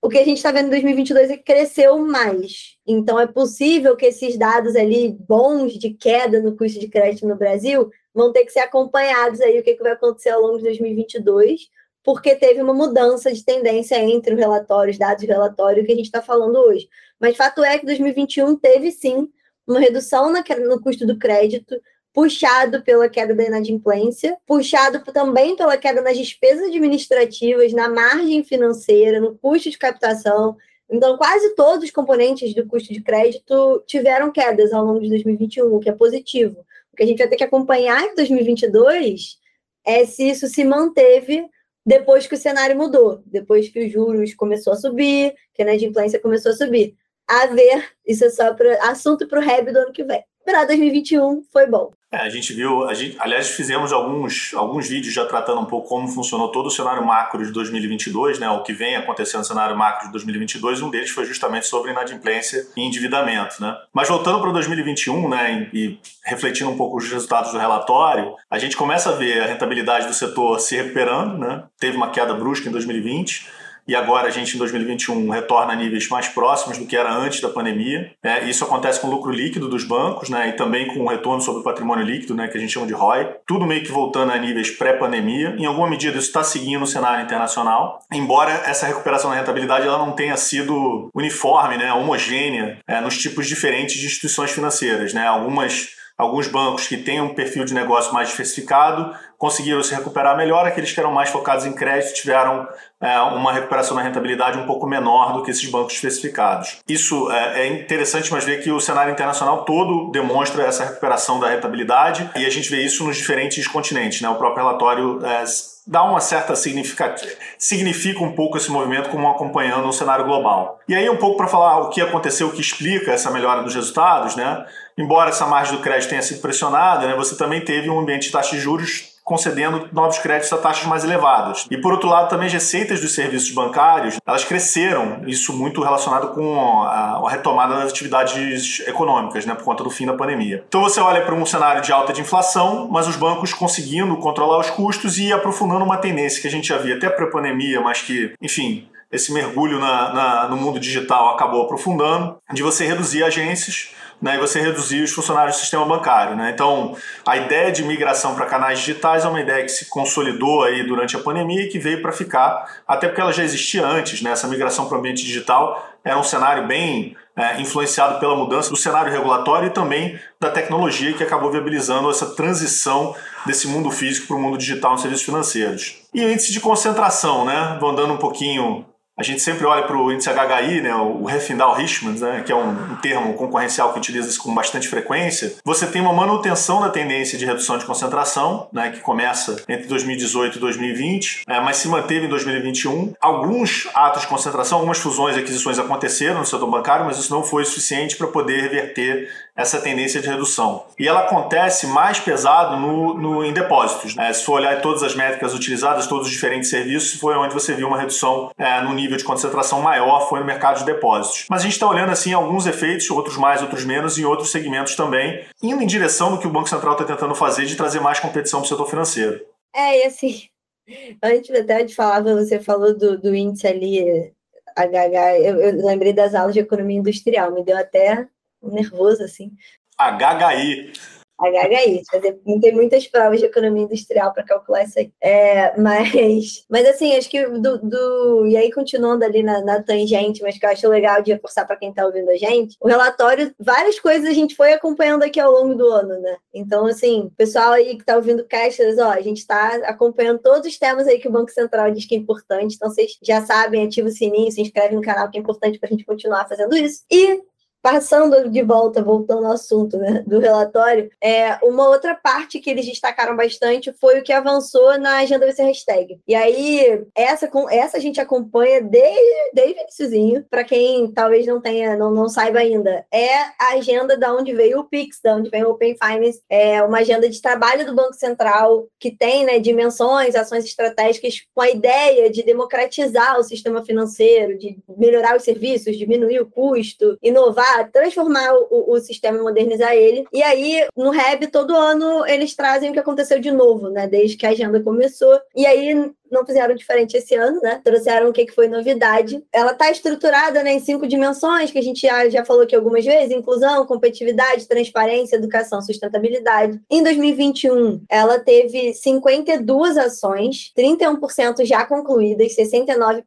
o 0.00 0.08
que 0.08 0.18
a 0.18 0.24
gente 0.24 0.36
está 0.36 0.52
vendo 0.52 0.66
em 0.66 0.70
2022 0.70 1.30
é 1.30 1.36
que 1.36 1.42
cresceu 1.42 1.98
mais. 1.98 2.76
Então, 2.86 3.18
é 3.18 3.26
possível 3.26 3.96
que 3.96 4.06
esses 4.06 4.36
dados 4.36 4.76
ali 4.76 5.16
bons 5.18 5.72
de 5.72 5.90
queda 5.90 6.40
no 6.40 6.56
custo 6.56 6.78
de 6.78 6.88
crédito 6.88 7.26
no 7.26 7.36
Brasil 7.36 7.90
vão 8.14 8.32
ter 8.32 8.44
que 8.44 8.52
ser 8.52 8.60
acompanhados 8.60 9.40
aí, 9.40 9.58
o 9.58 9.62
que, 9.62 9.74
que 9.74 9.82
vai 9.82 9.92
acontecer 9.92 10.30
ao 10.30 10.40
longo 10.40 10.58
de 10.58 10.64
2022, 10.64 11.68
porque 12.04 12.36
teve 12.36 12.62
uma 12.62 12.72
mudança 12.72 13.32
de 13.32 13.44
tendência 13.44 13.96
entre 13.96 14.34
os 14.34 14.98
dados 14.98 15.24
do 15.24 15.28
relatório 15.28 15.84
que 15.84 15.92
a 15.92 15.96
gente 15.96 16.06
está 16.06 16.22
falando 16.22 16.56
hoje. 16.56 16.88
Mas 17.20 17.36
fato 17.36 17.62
é 17.62 17.78
que 17.78 17.86
2021 17.86 18.56
teve 18.56 18.92
sim 18.92 19.28
uma 19.66 19.80
redução 19.80 20.32
no 20.32 20.80
custo 20.80 21.06
do 21.06 21.18
crédito, 21.18 21.74
puxado 22.18 22.82
pela 22.82 23.08
queda 23.08 23.32
da 23.32 23.44
inadimplência, 23.44 24.36
puxado 24.44 25.00
também 25.12 25.54
pela 25.54 25.76
queda 25.76 26.02
nas 26.02 26.18
despesas 26.18 26.66
administrativas, 26.66 27.72
na 27.72 27.88
margem 27.88 28.42
financeira, 28.42 29.20
no 29.20 29.38
custo 29.38 29.70
de 29.70 29.78
captação. 29.78 30.56
Então, 30.90 31.16
quase 31.16 31.54
todos 31.54 31.84
os 31.84 31.92
componentes 31.92 32.52
do 32.56 32.66
custo 32.66 32.92
de 32.92 33.00
crédito 33.00 33.84
tiveram 33.86 34.32
quedas 34.32 34.72
ao 34.72 34.84
longo 34.84 34.98
de 34.98 35.08
2021, 35.10 35.72
o 35.72 35.78
que 35.78 35.90
é 35.90 35.92
positivo. 35.92 36.66
O 36.92 36.96
que 36.96 37.04
a 37.04 37.06
gente 37.06 37.18
vai 37.18 37.28
ter 37.28 37.36
que 37.36 37.44
acompanhar 37.44 38.02
em 38.02 38.16
2022 38.16 39.38
é 39.86 40.04
se 40.04 40.28
isso 40.28 40.48
se 40.48 40.64
manteve 40.64 41.48
depois 41.86 42.26
que 42.26 42.34
o 42.34 42.38
cenário 42.38 42.76
mudou, 42.76 43.22
depois 43.26 43.68
que 43.68 43.86
os 43.86 43.92
juros 43.92 44.34
começou 44.34 44.72
a 44.72 44.76
subir, 44.76 45.36
que 45.54 45.62
a 45.62 45.66
inadimplência 45.66 46.18
começou 46.18 46.50
a 46.50 46.56
subir. 46.56 46.96
A 47.28 47.46
ver, 47.46 47.92
isso 48.04 48.24
é 48.24 48.30
só 48.30 48.52
pra, 48.54 48.90
assunto 48.90 49.28
para 49.28 49.38
o 49.38 49.42
REB 49.42 49.70
do 49.70 49.78
ano 49.78 49.92
que 49.92 50.02
vem. 50.02 50.24
Para 50.48 50.64
2021 50.64 51.42
foi 51.52 51.66
bom. 51.66 51.90
É, 52.10 52.16
a 52.16 52.30
gente 52.30 52.54
viu, 52.54 52.88
a 52.88 52.94
gente, 52.94 53.18
aliás, 53.20 53.50
fizemos 53.50 53.92
alguns, 53.92 54.54
alguns 54.54 54.88
vídeos 54.88 55.12
já 55.12 55.26
tratando 55.26 55.60
um 55.60 55.66
pouco 55.66 55.90
como 55.90 56.08
funcionou 56.08 56.50
todo 56.50 56.68
o 56.68 56.70
cenário 56.70 57.04
macro 57.04 57.44
de 57.44 57.52
2022, 57.52 58.38
né, 58.38 58.48
o 58.48 58.62
que 58.62 58.72
vem 58.72 58.96
acontecendo 58.96 59.40
no 59.40 59.44
cenário 59.44 59.76
macro 59.76 60.06
de 60.06 60.12
2022, 60.12 60.80
um 60.80 60.88
deles 60.88 61.10
foi 61.10 61.26
justamente 61.26 61.66
sobre 61.66 61.90
inadimplência 61.90 62.66
e 62.74 62.80
endividamento. 62.80 63.60
Né? 63.60 63.76
Mas 63.92 64.08
voltando 64.08 64.40
para 64.40 64.50
2021 64.52 65.28
né, 65.28 65.68
e, 65.70 65.98
refletindo 66.24 66.70
um 66.70 66.78
pouco 66.78 66.96
os 66.96 67.12
resultados 67.12 67.52
do 67.52 67.58
relatório, 67.58 68.34
a 68.50 68.58
gente 68.58 68.74
começa 68.74 69.10
a 69.10 69.12
ver 69.12 69.42
a 69.42 69.46
rentabilidade 69.48 70.06
do 70.06 70.14
setor 70.14 70.58
se 70.60 70.76
recuperando, 70.76 71.36
né? 71.36 71.64
teve 71.78 71.98
uma 71.98 72.08
queda 72.08 72.32
brusca 72.32 72.70
em 72.70 72.72
2020, 72.72 73.46
e 73.88 73.96
agora 73.96 74.28
a 74.28 74.30
gente 74.30 74.54
em 74.54 74.58
2021 74.58 75.30
retorna 75.30 75.72
a 75.72 75.76
níveis 75.76 76.08
mais 76.08 76.28
próximos 76.28 76.76
do 76.76 76.84
que 76.84 76.94
era 76.94 77.10
antes 77.10 77.40
da 77.40 77.48
pandemia. 77.48 78.12
É, 78.22 78.44
isso 78.44 78.62
acontece 78.62 79.00
com 79.00 79.06
o 79.06 79.10
lucro 79.10 79.32
líquido 79.32 79.66
dos 79.66 79.82
bancos 79.82 80.28
né, 80.28 80.50
e 80.50 80.52
também 80.52 80.86
com 80.88 81.00
o 81.00 81.08
retorno 81.08 81.40
sobre 81.40 81.62
o 81.62 81.64
patrimônio 81.64 82.04
líquido, 82.04 82.34
né, 82.34 82.48
que 82.48 82.58
a 82.58 82.60
gente 82.60 82.72
chama 82.72 82.86
de 82.86 82.92
ROI. 82.92 83.36
Tudo 83.46 83.66
meio 83.66 83.82
que 83.82 83.90
voltando 83.90 84.30
a 84.30 84.36
níveis 84.36 84.70
pré-pandemia. 84.70 85.56
Em 85.58 85.64
alguma 85.64 85.88
medida 85.88 86.18
isso 86.18 86.26
está 86.26 86.44
seguindo 86.44 86.82
o 86.82 86.86
cenário 86.86 87.24
internacional, 87.24 88.00
embora 88.12 88.52
essa 88.66 88.86
recuperação 88.86 89.30
da 89.30 89.36
rentabilidade 89.36 89.86
ela 89.86 89.98
não 89.98 90.12
tenha 90.12 90.36
sido 90.36 91.08
uniforme, 91.14 91.78
né, 91.78 91.90
homogênea 91.90 92.78
é, 92.86 93.00
nos 93.00 93.16
tipos 93.16 93.46
diferentes 93.46 93.96
de 93.96 94.04
instituições 94.04 94.50
financeiras. 94.50 95.14
Né? 95.14 95.26
Algumas 95.26 95.96
Alguns 96.18 96.48
bancos 96.48 96.88
que 96.88 96.96
têm 96.96 97.20
um 97.20 97.32
perfil 97.32 97.64
de 97.64 97.72
negócio 97.72 98.12
mais 98.12 98.30
diversificado 98.30 99.14
conseguiram 99.38 99.82
se 99.84 99.94
recuperar 99.94 100.36
melhor, 100.36 100.66
aqueles 100.66 100.92
que 100.92 100.98
eram 100.98 101.12
mais 101.12 101.30
focados 101.30 101.64
em 101.64 101.72
crédito 101.72 102.12
tiveram 102.12 102.68
é, 103.00 103.18
uma 103.20 103.52
recuperação 103.52 103.96
na 103.96 104.02
rentabilidade 104.02 104.58
um 104.58 104.66
pouco 104.66 104.84
menor 104.84 105.32
do 105.32 105.44
que 105.44 105.52
esses 105.52 105.70
bancos 105.70 105.94
diversificados. 105.94 106.78
Isso 106.88 107.30
é, 107.30 107.62
é 107.62 107.66
interessante, 107.68 108.32
mas 108.32 108.44
ver 108.44 108.60
que 108.60 108.72
o 108.72 108.80
cenário 108.80 109.12
internacional 109.12 109.64
todo 109.64 110.10
demonstra 110.10 110.64
essa 110.64 110.84
recuperação 110.84 111.38
da 111.38 111.48
rentabilidade 111.48 112.28
e 112.34 112.44
a 112.44 112.50
gente 112.50 112.68
vê 112.68 112.82
isso 112.82 113.04
nos 113.04 113.16
diferentes 113.16 113.68
continentes. 113.68 114.20
Né? 114.20 114.28
O 114.28 114.34
próprio 114.34 114.66
relatório 114.66 115.24
é, 115.24 115.44
dá 115.86 116.02
uma 116.02 116.20
certa 116.20 116.56
significativa, 116.56 117.32
significa 117.56 118.22
um 118.22 118.32
pouco 118.32 118.58
esse 118.58 118.70
movimento 118.70 119.08
como 119.08 119.28
acompanhando 119.28 119.86
um 119.86 119.92
cenário 119.92 120.24
global. 120.24 120.80
E 120.88 120.96
aí 120.96 121.08
um 121.08 121.16
pouco 121.16 121.36
para 121.36 121.46
falar 121.46 121.78
o 121.78 121.90
que 121.90 122.00
aconteceu, 122.00 122.48
o 122.48 122.52
que 122.52 122.60
explica 122.60 123.12
essa 123.12 123.30
melhora 123.30 123.62
dos 123.62 123.74
resultados, 123.74 124.34
né? 124.34 124.66
Embora 124.98 125.30
essa 125.30 125.46
margem 125.46 125.76
do 125.76 125.80
crédito 125.80 126.10
tenha 126.10 126.22
sido 126.22 126.40
pressionada, 126.40 127.06
né, 127.06 127.14
você 127.14 127.36
também 127.36 127.60
teve 127.60 127.88
um 127.88 128.00
ambiente 128.00 128.26
de 128.26 128.32
taxa 128.32 128.56
de 128.56 128.60
juros 128.60 129.16
concedendo 129.28 129.90
novos 129.92 130.18
créditos 130.18 130.50
a 130.54 130.56
taxas 130.56 130.86
mais 130.86 131.04
elevadas. 131.04 131.66
E 131.70 131.76
por 131.76 131.92
outro 131.92 132.08
lado, 132.08 132.30
também 132.30 132.46
as 132.46 132.52
receitas 132.54 132.98
dos 132.98 133.14
serviços 133.14 133.50
bancários, 133.50 134.16
elas 134.26 134.42
cresceram, 134.42 135.20
isso 135.26 135.52
muito 135.52 135.82
relacionado 135.82 136.28
com 136.28 136.82
a, 136.82 137.28
retomada 137.28 137.74
das 137.74 137.90
atividades 137.90 138.80
econômicas, 138.86 139.44
né, 139.44 139.54
por 139.54 139.64
conta 139.64 139.84
do 139.84 139.90
fim 139.90 140.06
da 140.06 140.14
pandemia. 140.14 140.64
Então 140.66 140.80
você 140.80 140.98
olha 140.98 141.20
para 141.20 141.34
um 141.34 141.44
cenário 141.44 141.82
de 141.82 141.92
alta 141.92 142.10
de 142.10 142.22
inflação, 142.22 142.88
mas 142.90 143.06
os 143.06 143.16
bancos 143.16 143.52
conseguindo 143.52 144.16
controlar 144.16 144.58
os 144.58 144.70
custos 144.70 145.18
e 145.18 145.30
aprofundando 145.30 145.84
uma 145.84 145.98
tendência 145.98 146.40
que 146.40 146.48
a 146.48 146.50
gente 146.50 146.66
já 146.66 146.78
via 146.78 146.96
até 146.96 147.10
pré-pandemia, 147.10 147.82
mas 147.82 148.00
que, 148.00 148.32
enfim, 148.40 148.88
esse 149.12 149.30
mergulho 149.32 149.78
na, 149.78 150.12
na, 150.14 150.48
no 150.48 150.56
mundo 150.56 150.80
digital 150.80 151.34
acabou 151.34 151.62
aprofundando, 151.62 152.36
de 152.50 152.62
você 152.62 152.86
reduzir 152.86 153.22
agências 153.24 153.90
né, 154.20 154.36
e 154.36 154.38
você 154.38 154.60
reduzir 154.60 155.02
os 155.02 155.12
funcionários 155.12 155.56
do 155.56 155.60
sistema 155.60 155.84
bancário. 155.84 156.36
Né? 156.36 156.50
Então, 156.52 156.96
a 157.26 157.36
ideia 157.36 157.70
de 157.70 157.84
migração 157.84 158.34
para 158.34 158.46
canais 158.46 158.80
digitais 158.80 159.24
é 159.24 159.28
uma 159.28 159.40
ideia 159.40 159.62
que 159.62 159.70
se 159.70 159.88
consolidou 159.88 160.64
aí 160.64 160.84
durante 160.86 161.16
a 161.16 161.20
pandemia 161.20 161.62
e 161.62 161.68
que 161.68 161.78
veio 161.78 162.02
para 162.02 162.12
ficar, 162.12 162.82
até 162.86 163.06
porque 163.06 163.20
ela 163.20 163.32
já 163.32 163.44
existia 163.44 163.86
antes. 163.86 164.20
Né? 164.20 164.30
Essa 164.30 164.48
migração 164.48 164.86
para 164.86 164.96
o 164.96 164.98
ambiente 164.98 165.24
digital 165.24 165.88
era 166.04 166.18
um 166.18 166.24
cenário 166.24 166.66
bem 166.66 167.16
é, 167.36 167.60
influenciado 167.60 168.18
pela 168.18 168.34
mudança 168.34 168.70
do 168.70 168.76
cenário 168.76 169.12
regulatório 169.12 169.68
e 169.68 169.70
também 169.70 170.18
da 170.40 170.50
tecnologia 170.50 171.12
que 171.12 171.22
acabou 171.22 171.50
viabilizando 171.50 172.10
essa 172.10 172.34
transição 172.34 173.14
desse 173.46 173.68
mundo 173.68 173.90
físico 173.90 174.26
para 174.26 174.36
o 174.36 174.40
mundo 174.40 174.58
digital 174.58 174.92
nos 174.92 175.02
serviços 175.02 175.24
financeiros. 175.24 176.02
E 176.12 176.24
índice 176.24 176.52
de 176.52 176.60
concentração, 176.60 177.44
né? 177.44 177.76
Vou 177.80 177.90
andando 177.90 178.12
um 178.12 178.16
pouquinho 178.16 178.84
a 179.18 179.22
gente 179.24 179.42
sempre 179.42 179.66
olha 179.66 179.82
para 179.82 179.96
o 179.96 180.12
índice 180.12 180.30
HHI, 180.30 180.80
né, 180.80 180.94
o 180.94 181.24
Refindal 181.24 181.74
Richmond, 181.74 182.20
né, 182.20 182.42
que 182.46 182.52
é 182.52 182.54
um, 182.54 182.70
um, 182.70 182.96
termo 183.02 183.34
concorrencial 183.34 183.92
que 183.92 183.98
utiliza 183.98 184.28
isso 184.28 184.40
com 184.40 184.54
bastante 184.54 184.86
frequência. 184.86 185.56
Você 185.64 185.86
tem 185.88 186.00
uma 186.00 186.12
manutenção 186.12 186.80
da 186.80 186.88
tendência 186.88 187.36
de 187.36 187.44
redução 187.44 187.76
de 187.78 187.84
concentração, 187.84 188.68
né, 188.72 188.90
que 188.90 189.00
começa 189.00 189.56
entre 189.68 189.88
2018 189.88 190.58
e 190.58 190.60
2020, 190.60 191.42
é, 191.48 191.60
mas 191.60 191.78
se 191.78 191.88
manteve 191.88 192.26
em 192.26 192.28
2021. 192.28 193.12
Alguns 193.20 193.88
atos 193.92 194.22
de 194.22 194.28
concentração, 194.28 194.78
algumas 194.78 194.98
fusões 194.98 195.36
e 195.36 195.40
aquisições 195.40 195.80
aconteceram 195.80 196.38
no 196.38 196.46
setor 196.46 196.70
bancário, 196.70 197.04
mas 197.04 197.18
isso 197.18 197.34
não 197.34 197.42
foi 197.42 197.64
suficiente 197.64 198.16
para 198.16 198.28
poder 198.28 198.60
reverter 198.60 199.28
essa 199.58 199.80
tendência 199.80 200.20
de 200.20 200.28
redução. 200.28 200.84
E 200.96 201.08
ela 201.08 201.24
acontece 201.24 201.88
mais 201.88 202.20
pesado 202.20 202.76
no, 202.76 203.14
no 203.14 203.44
em 203.44 203.52
depósitos. 203.52 204.14
Né? 204.14 204.32
Se 204.32 204.44
for 204.44 204.60
olhar 204.60 204.80
todas 204.80 205.02
as 205.02 205.16
métricas 205.16 205.52
utilizadas, 205.52 206.06
todos 206.06 206.28
os 206.28 206.32
diferentes 206.32 206.70
serviços, 206.70 207.18
foi 207.18 207.34
onde 207.34 207.52
você 207.52 207.74
viu 207.74 207.88
uma 207.88 207.98
redução 207.98 208.52
é, 208.56 208.80
no 208.82 208.94
nível 208.94 209.16
de 209.16 209.24
concentração 209.24 209.82
maior, 209.82 210.28
foi 210.28 210.38
no 210.38 210.46
mercado 210.46 210.78
de 210.78 210.84
depósitos. 210.84 211.46
Mas 211.50 211.62
a 211.62 211.64
gente 211.64 211.72
está 211.72 211.88
olhando 211.88 212.12
assim 212.12 212.32
alguns 212.32 212.66
efeitos, 212.66 213.10
outros 213.10 213.36
mais, 213.36 213.60
outros 213.60 213.84
menos, 213.84 214.16
em 214.16 214.24
outros 214.24 214.52
segmentos 214.52 214.94
também, 214.94 215.44
indo 215.60 215.82
em 215.82 215.86
direção 215.86 216.30
do 216.30 216.38
que 216.38 216.46
o 216.46 216.50
Banco 216.50 216.68
Central 216.68 216.92
está 216.92 217.04
tentando 217.04 217.34
fazer 217.34 217.66
de 217.66 217.74
trazer 217.74 217.98
mais 217.98 218.20
competição 218.20 218.60
para 218.60 218.66
o 218.66 218.68
setor 218.68 218.88
financeiro. 218.88 219.44
É, 219.74 220.04
e 220.04 220.04
assim, 220.04 220.42
antes 221.20 221.50
até 221.50 221.82
de 221.82 221.96
falar, 221.96 222.22
você 222.22 222.60
falou 222.60 222.96
do, 222.96 223.18
do 223.18 223.34
índice 223.34 223.66
ali, 223.66 224.32
HH, 224.76 225.40
eu, 225.42 225.60
eu 225.60 225.84
lembrei 225.84 226.12
das 226.12 226.32
aulas 226.32 226.54
de 226.54 226.60
economia 226.60 226.98
industrial, 226.98 227.50
me 227.50 227.64
deu 227.64 227.76
até 227.76 228.28
nervoso, 228.62 229.22
assim. 229.22 229.52
HHI. 229.98 230.92
HHI, 231.40 232.02
fazer, 232.10 232.40
tem 232.60 232.74
muitas 232.74 233.06
provas 233.06 233.38
de 233.38 233.46
economia 233.46 233.84
industrial 233.84 234.32
para 234.32 234.42
calcular 234.42 234.82
isso 234.82 234.98
aí. 234.98 235.12
É, 235.22 235.78
mas, 235.80 236.64
mas 236.68 236.86
assim, 236.88 237.16
acho 237.16 237.30
que 237.30 237.46
do, 237.46 237.78
do 237.78 238.46
E 238.48 238.56
aí, 238.56 238.72
continuando 238.72 239.24
ali 239.24 239.42
na, 239.42 239.62
na, 239.62 239.80
tangente, 239.80 240.42
mas 240.42 240.58
que 240.58 240.66
eu 240.66 240.70
acho 240.70 240.88
legal 240.88 241.22
de 241.22 241.32
reforçar 241.32 241.64
para 241.64 241.76
quem 241.76 241.90
está 241.90 242.04
ouvindo 242.04 242.28
a 242.30 242.36
gente, 242.36 242.76
o 242.80 242.88
relatório, 242.88 243.54
várias 243.58 244.00
coisas 244.00 244.28
a 244.28 244.32
gente 244.32 244.56
foi 244.56 244.72
acompanhando 244.72 245.22
aqui 245.22 245.38
ao 245.38 245.52
longo 245.52 245.76
do 245.76 245.86
ano, 245.86 246.20
né? 246.20 246.36
Então, 246.52 246.86
assim, 246.86 247.30
pessoal 247.36 247.70
aí 247.70 247.94
que 247.94 248.02
está 248.02 248.16
ouvindo 248.16 248.44
caixas, 248.44 248.98
ó, 248.98 249.10
a 249.10 249.20
gente 249.20 249.38
está 249.38 249.76
acompanhando 249.84 250.40
todos 250.40 250.66
os 250.66 250.76
temas 250.76 251.06
aí 251.06 251.20
que 251.20 251.28
o 251.28 251.32
Banco 251.32 251.52
Central 251.52 251.92
diz 251.92 252.04
que 252.04 252.16
é 252.16 252.18
importante. 252.18 252.74
Então, 252.74 252.90
vocês 252.90 253.12
já 253.22 253.46
sabem, 253.46 253.86
ativa 253.86 254.08
o 254.08 254.10
sininho, 254.10 254.50
se 254.50 254.60
inscreve 254.60 254.96
no 254.96 255.02
canal, 255.02 255.30
que 255.30 255.38
é 255.38 255.40
importante 255.40 255.78
para 255.78 255.88
a 255.88 255.92
gente 255.92 256.04
continuar 256.04 256.48
fazendo 256.48 256.76
isso. 256.76 257.04
E 257.08 257.40
passando 257.82 258.48
de 258.50 258.62
volta, 258.62 259.02
voltando 259.02 259.46
ao 259.46 259.52
assunto 259.52 259.96
né, 259.96 260.22
do 260.26 260.38
relatório, 260.38 261.10
é, 261.22 261.58
uma 261.62 261.88
outra 261.88 262.14
parte 262.14 262.58
que 262.58 262.70
eles 262.70 262.86
destacaram 262.86 263.36
bastante 263.36 263.92
foi 264.00 264.18
o 264.18 264.22
que 264.22 264.32
avançou 264.32 264.98
na 264.98 265.18
agenda 265.18 265.46
VC 265.46 265.62
Hashtag. 265.62 266.20
E 266.26 266.34
aí, 266.34 267.04
essa, 267.14 267.50
essa 267.70 267.96
a 267.96 268.00
gente 268.00 268.20
acompanha 268.20 268.82
desde, 268.82 269.50
desde 269.54 269.78
o 269.78 269.82
iníciozinho, 269.82 270.44
para 270.50 270.64
quem 270.64 271.10
talvez 271.12 271.46
não 271.46 271.60
tenha, 271.60 271.96
não, 271.96 272.10
não 272.10 272.28
saiba 272.28 272.58
ainda, 272.58 273.06
é 273.12 273.34
a 273.58 273.74
agenda 273.74 274.16
da 274.16 274.34
onde 274.34 274.52
veio 274.52 274.80
o 274.80 274.84
Pix, 274.84 275.20
da 275.22 275.36
onde 275.36 275.50
vem 275.50 275.64
o 275.64 275.70
Open 275.70 275.96
Finance, 275.96 276.42
é 276.48 276.82
uma 276.82 276.98
agenda 276.98 277.28
de 277.28 277.40
trabalho 277.40 277.86
do 277.86 277.94
Banco 277.94 278.14
Central 278.14 278.86
que 278.98 279.10
tem 279.10 279.44
né, 279.44 279.58
dimensões, 279.58 280.34
ações 280.34 280.64
estratégicas 280.64 281.42
com 281.54 281.60
a 281.60 281.70
ideia 281.70 282.30
de 282.30 282.42
democratizar 282.42 283.38
o 283.38 283.44
sistema 283.44 283.84
financeiro, 283.84 284.58
de 284.58 284.78
melhorar 284.96 285.36
os 285.36 285.42
serviços, 285.42 285.96
diminuir 285.96 286.40
o 286.40 286.46
custo, 286.46 287.16
inovar 287.22 287.67
transformar 287.92 288.52
o, 288.54 288.92
o 288.92 288.98
sistema 289.00 289.42
modernizar 289.42 289.92
ele. 289.92 290.24
E 290.32 290.42
aí, 290.42 290.86
no 290.96 291.10
REB, 291.10 291.48
todo 291.48 291.76
ano, 291.76 292.26
eles 292.26 292.54
trazem 292.54 292.90
o 292.90 292.92
que 292.92 292.98
aconteceu 292.98 293.38
de 293.40 293.50
novo, 293.50 293.88
né? 293.88 294.06
Desde 294.06 294.36
que 294.36 294.46
a 294.46 294.50
agenda 294.50 294.82
começou. 294.82 295.40
E 295.54 295.66
aí, 295.66 296.12
não 296.30 296.44
fizeram 296.44 296.74
diferente 296.74 297.16
esse 297.16 297.34
ano, 297.34 297.60
né? 297.60 297.80
Trouxeram 297.84 298.28
o 298.28 298.32
que, 298.32 298.46
que 298.46 298.54
foi 298.54 298.68
novidade. 298.68 299.42
Ela 299.52 299.72
está 299.72 299.90
estruturada 299.90 300.62
né, 300.62 300.72
em 300.72 300.80
cinco 300.80 301.06
dimensões, 301.06 301.70
que 301.70 301.78
a 301.78 301.82
gente 301.82 302.02
já, 302.02 302.28
já 302.28 302.44
falou 302.44 302.62
aqui 302.62 302.76
algumas 302.76 303.04
vezes: 303.04 303.30
inclusão, 303.30 303.86
competitividade, 303.86 304.68
transparência, 304.68 305.36
educação, 305.36 305.80
sustentabilidade. 305.82 306.80
Em 306.90 307.02
2021, 307.02 308.02
ela 308.08 308.38
teve 308.38 308.94
52 308.94 309.96
ações, 309.96 310.72
31% 310.76 311.64
já 311.64 311.84
concluídas, 311.84 312.54
69% 312.56 313.24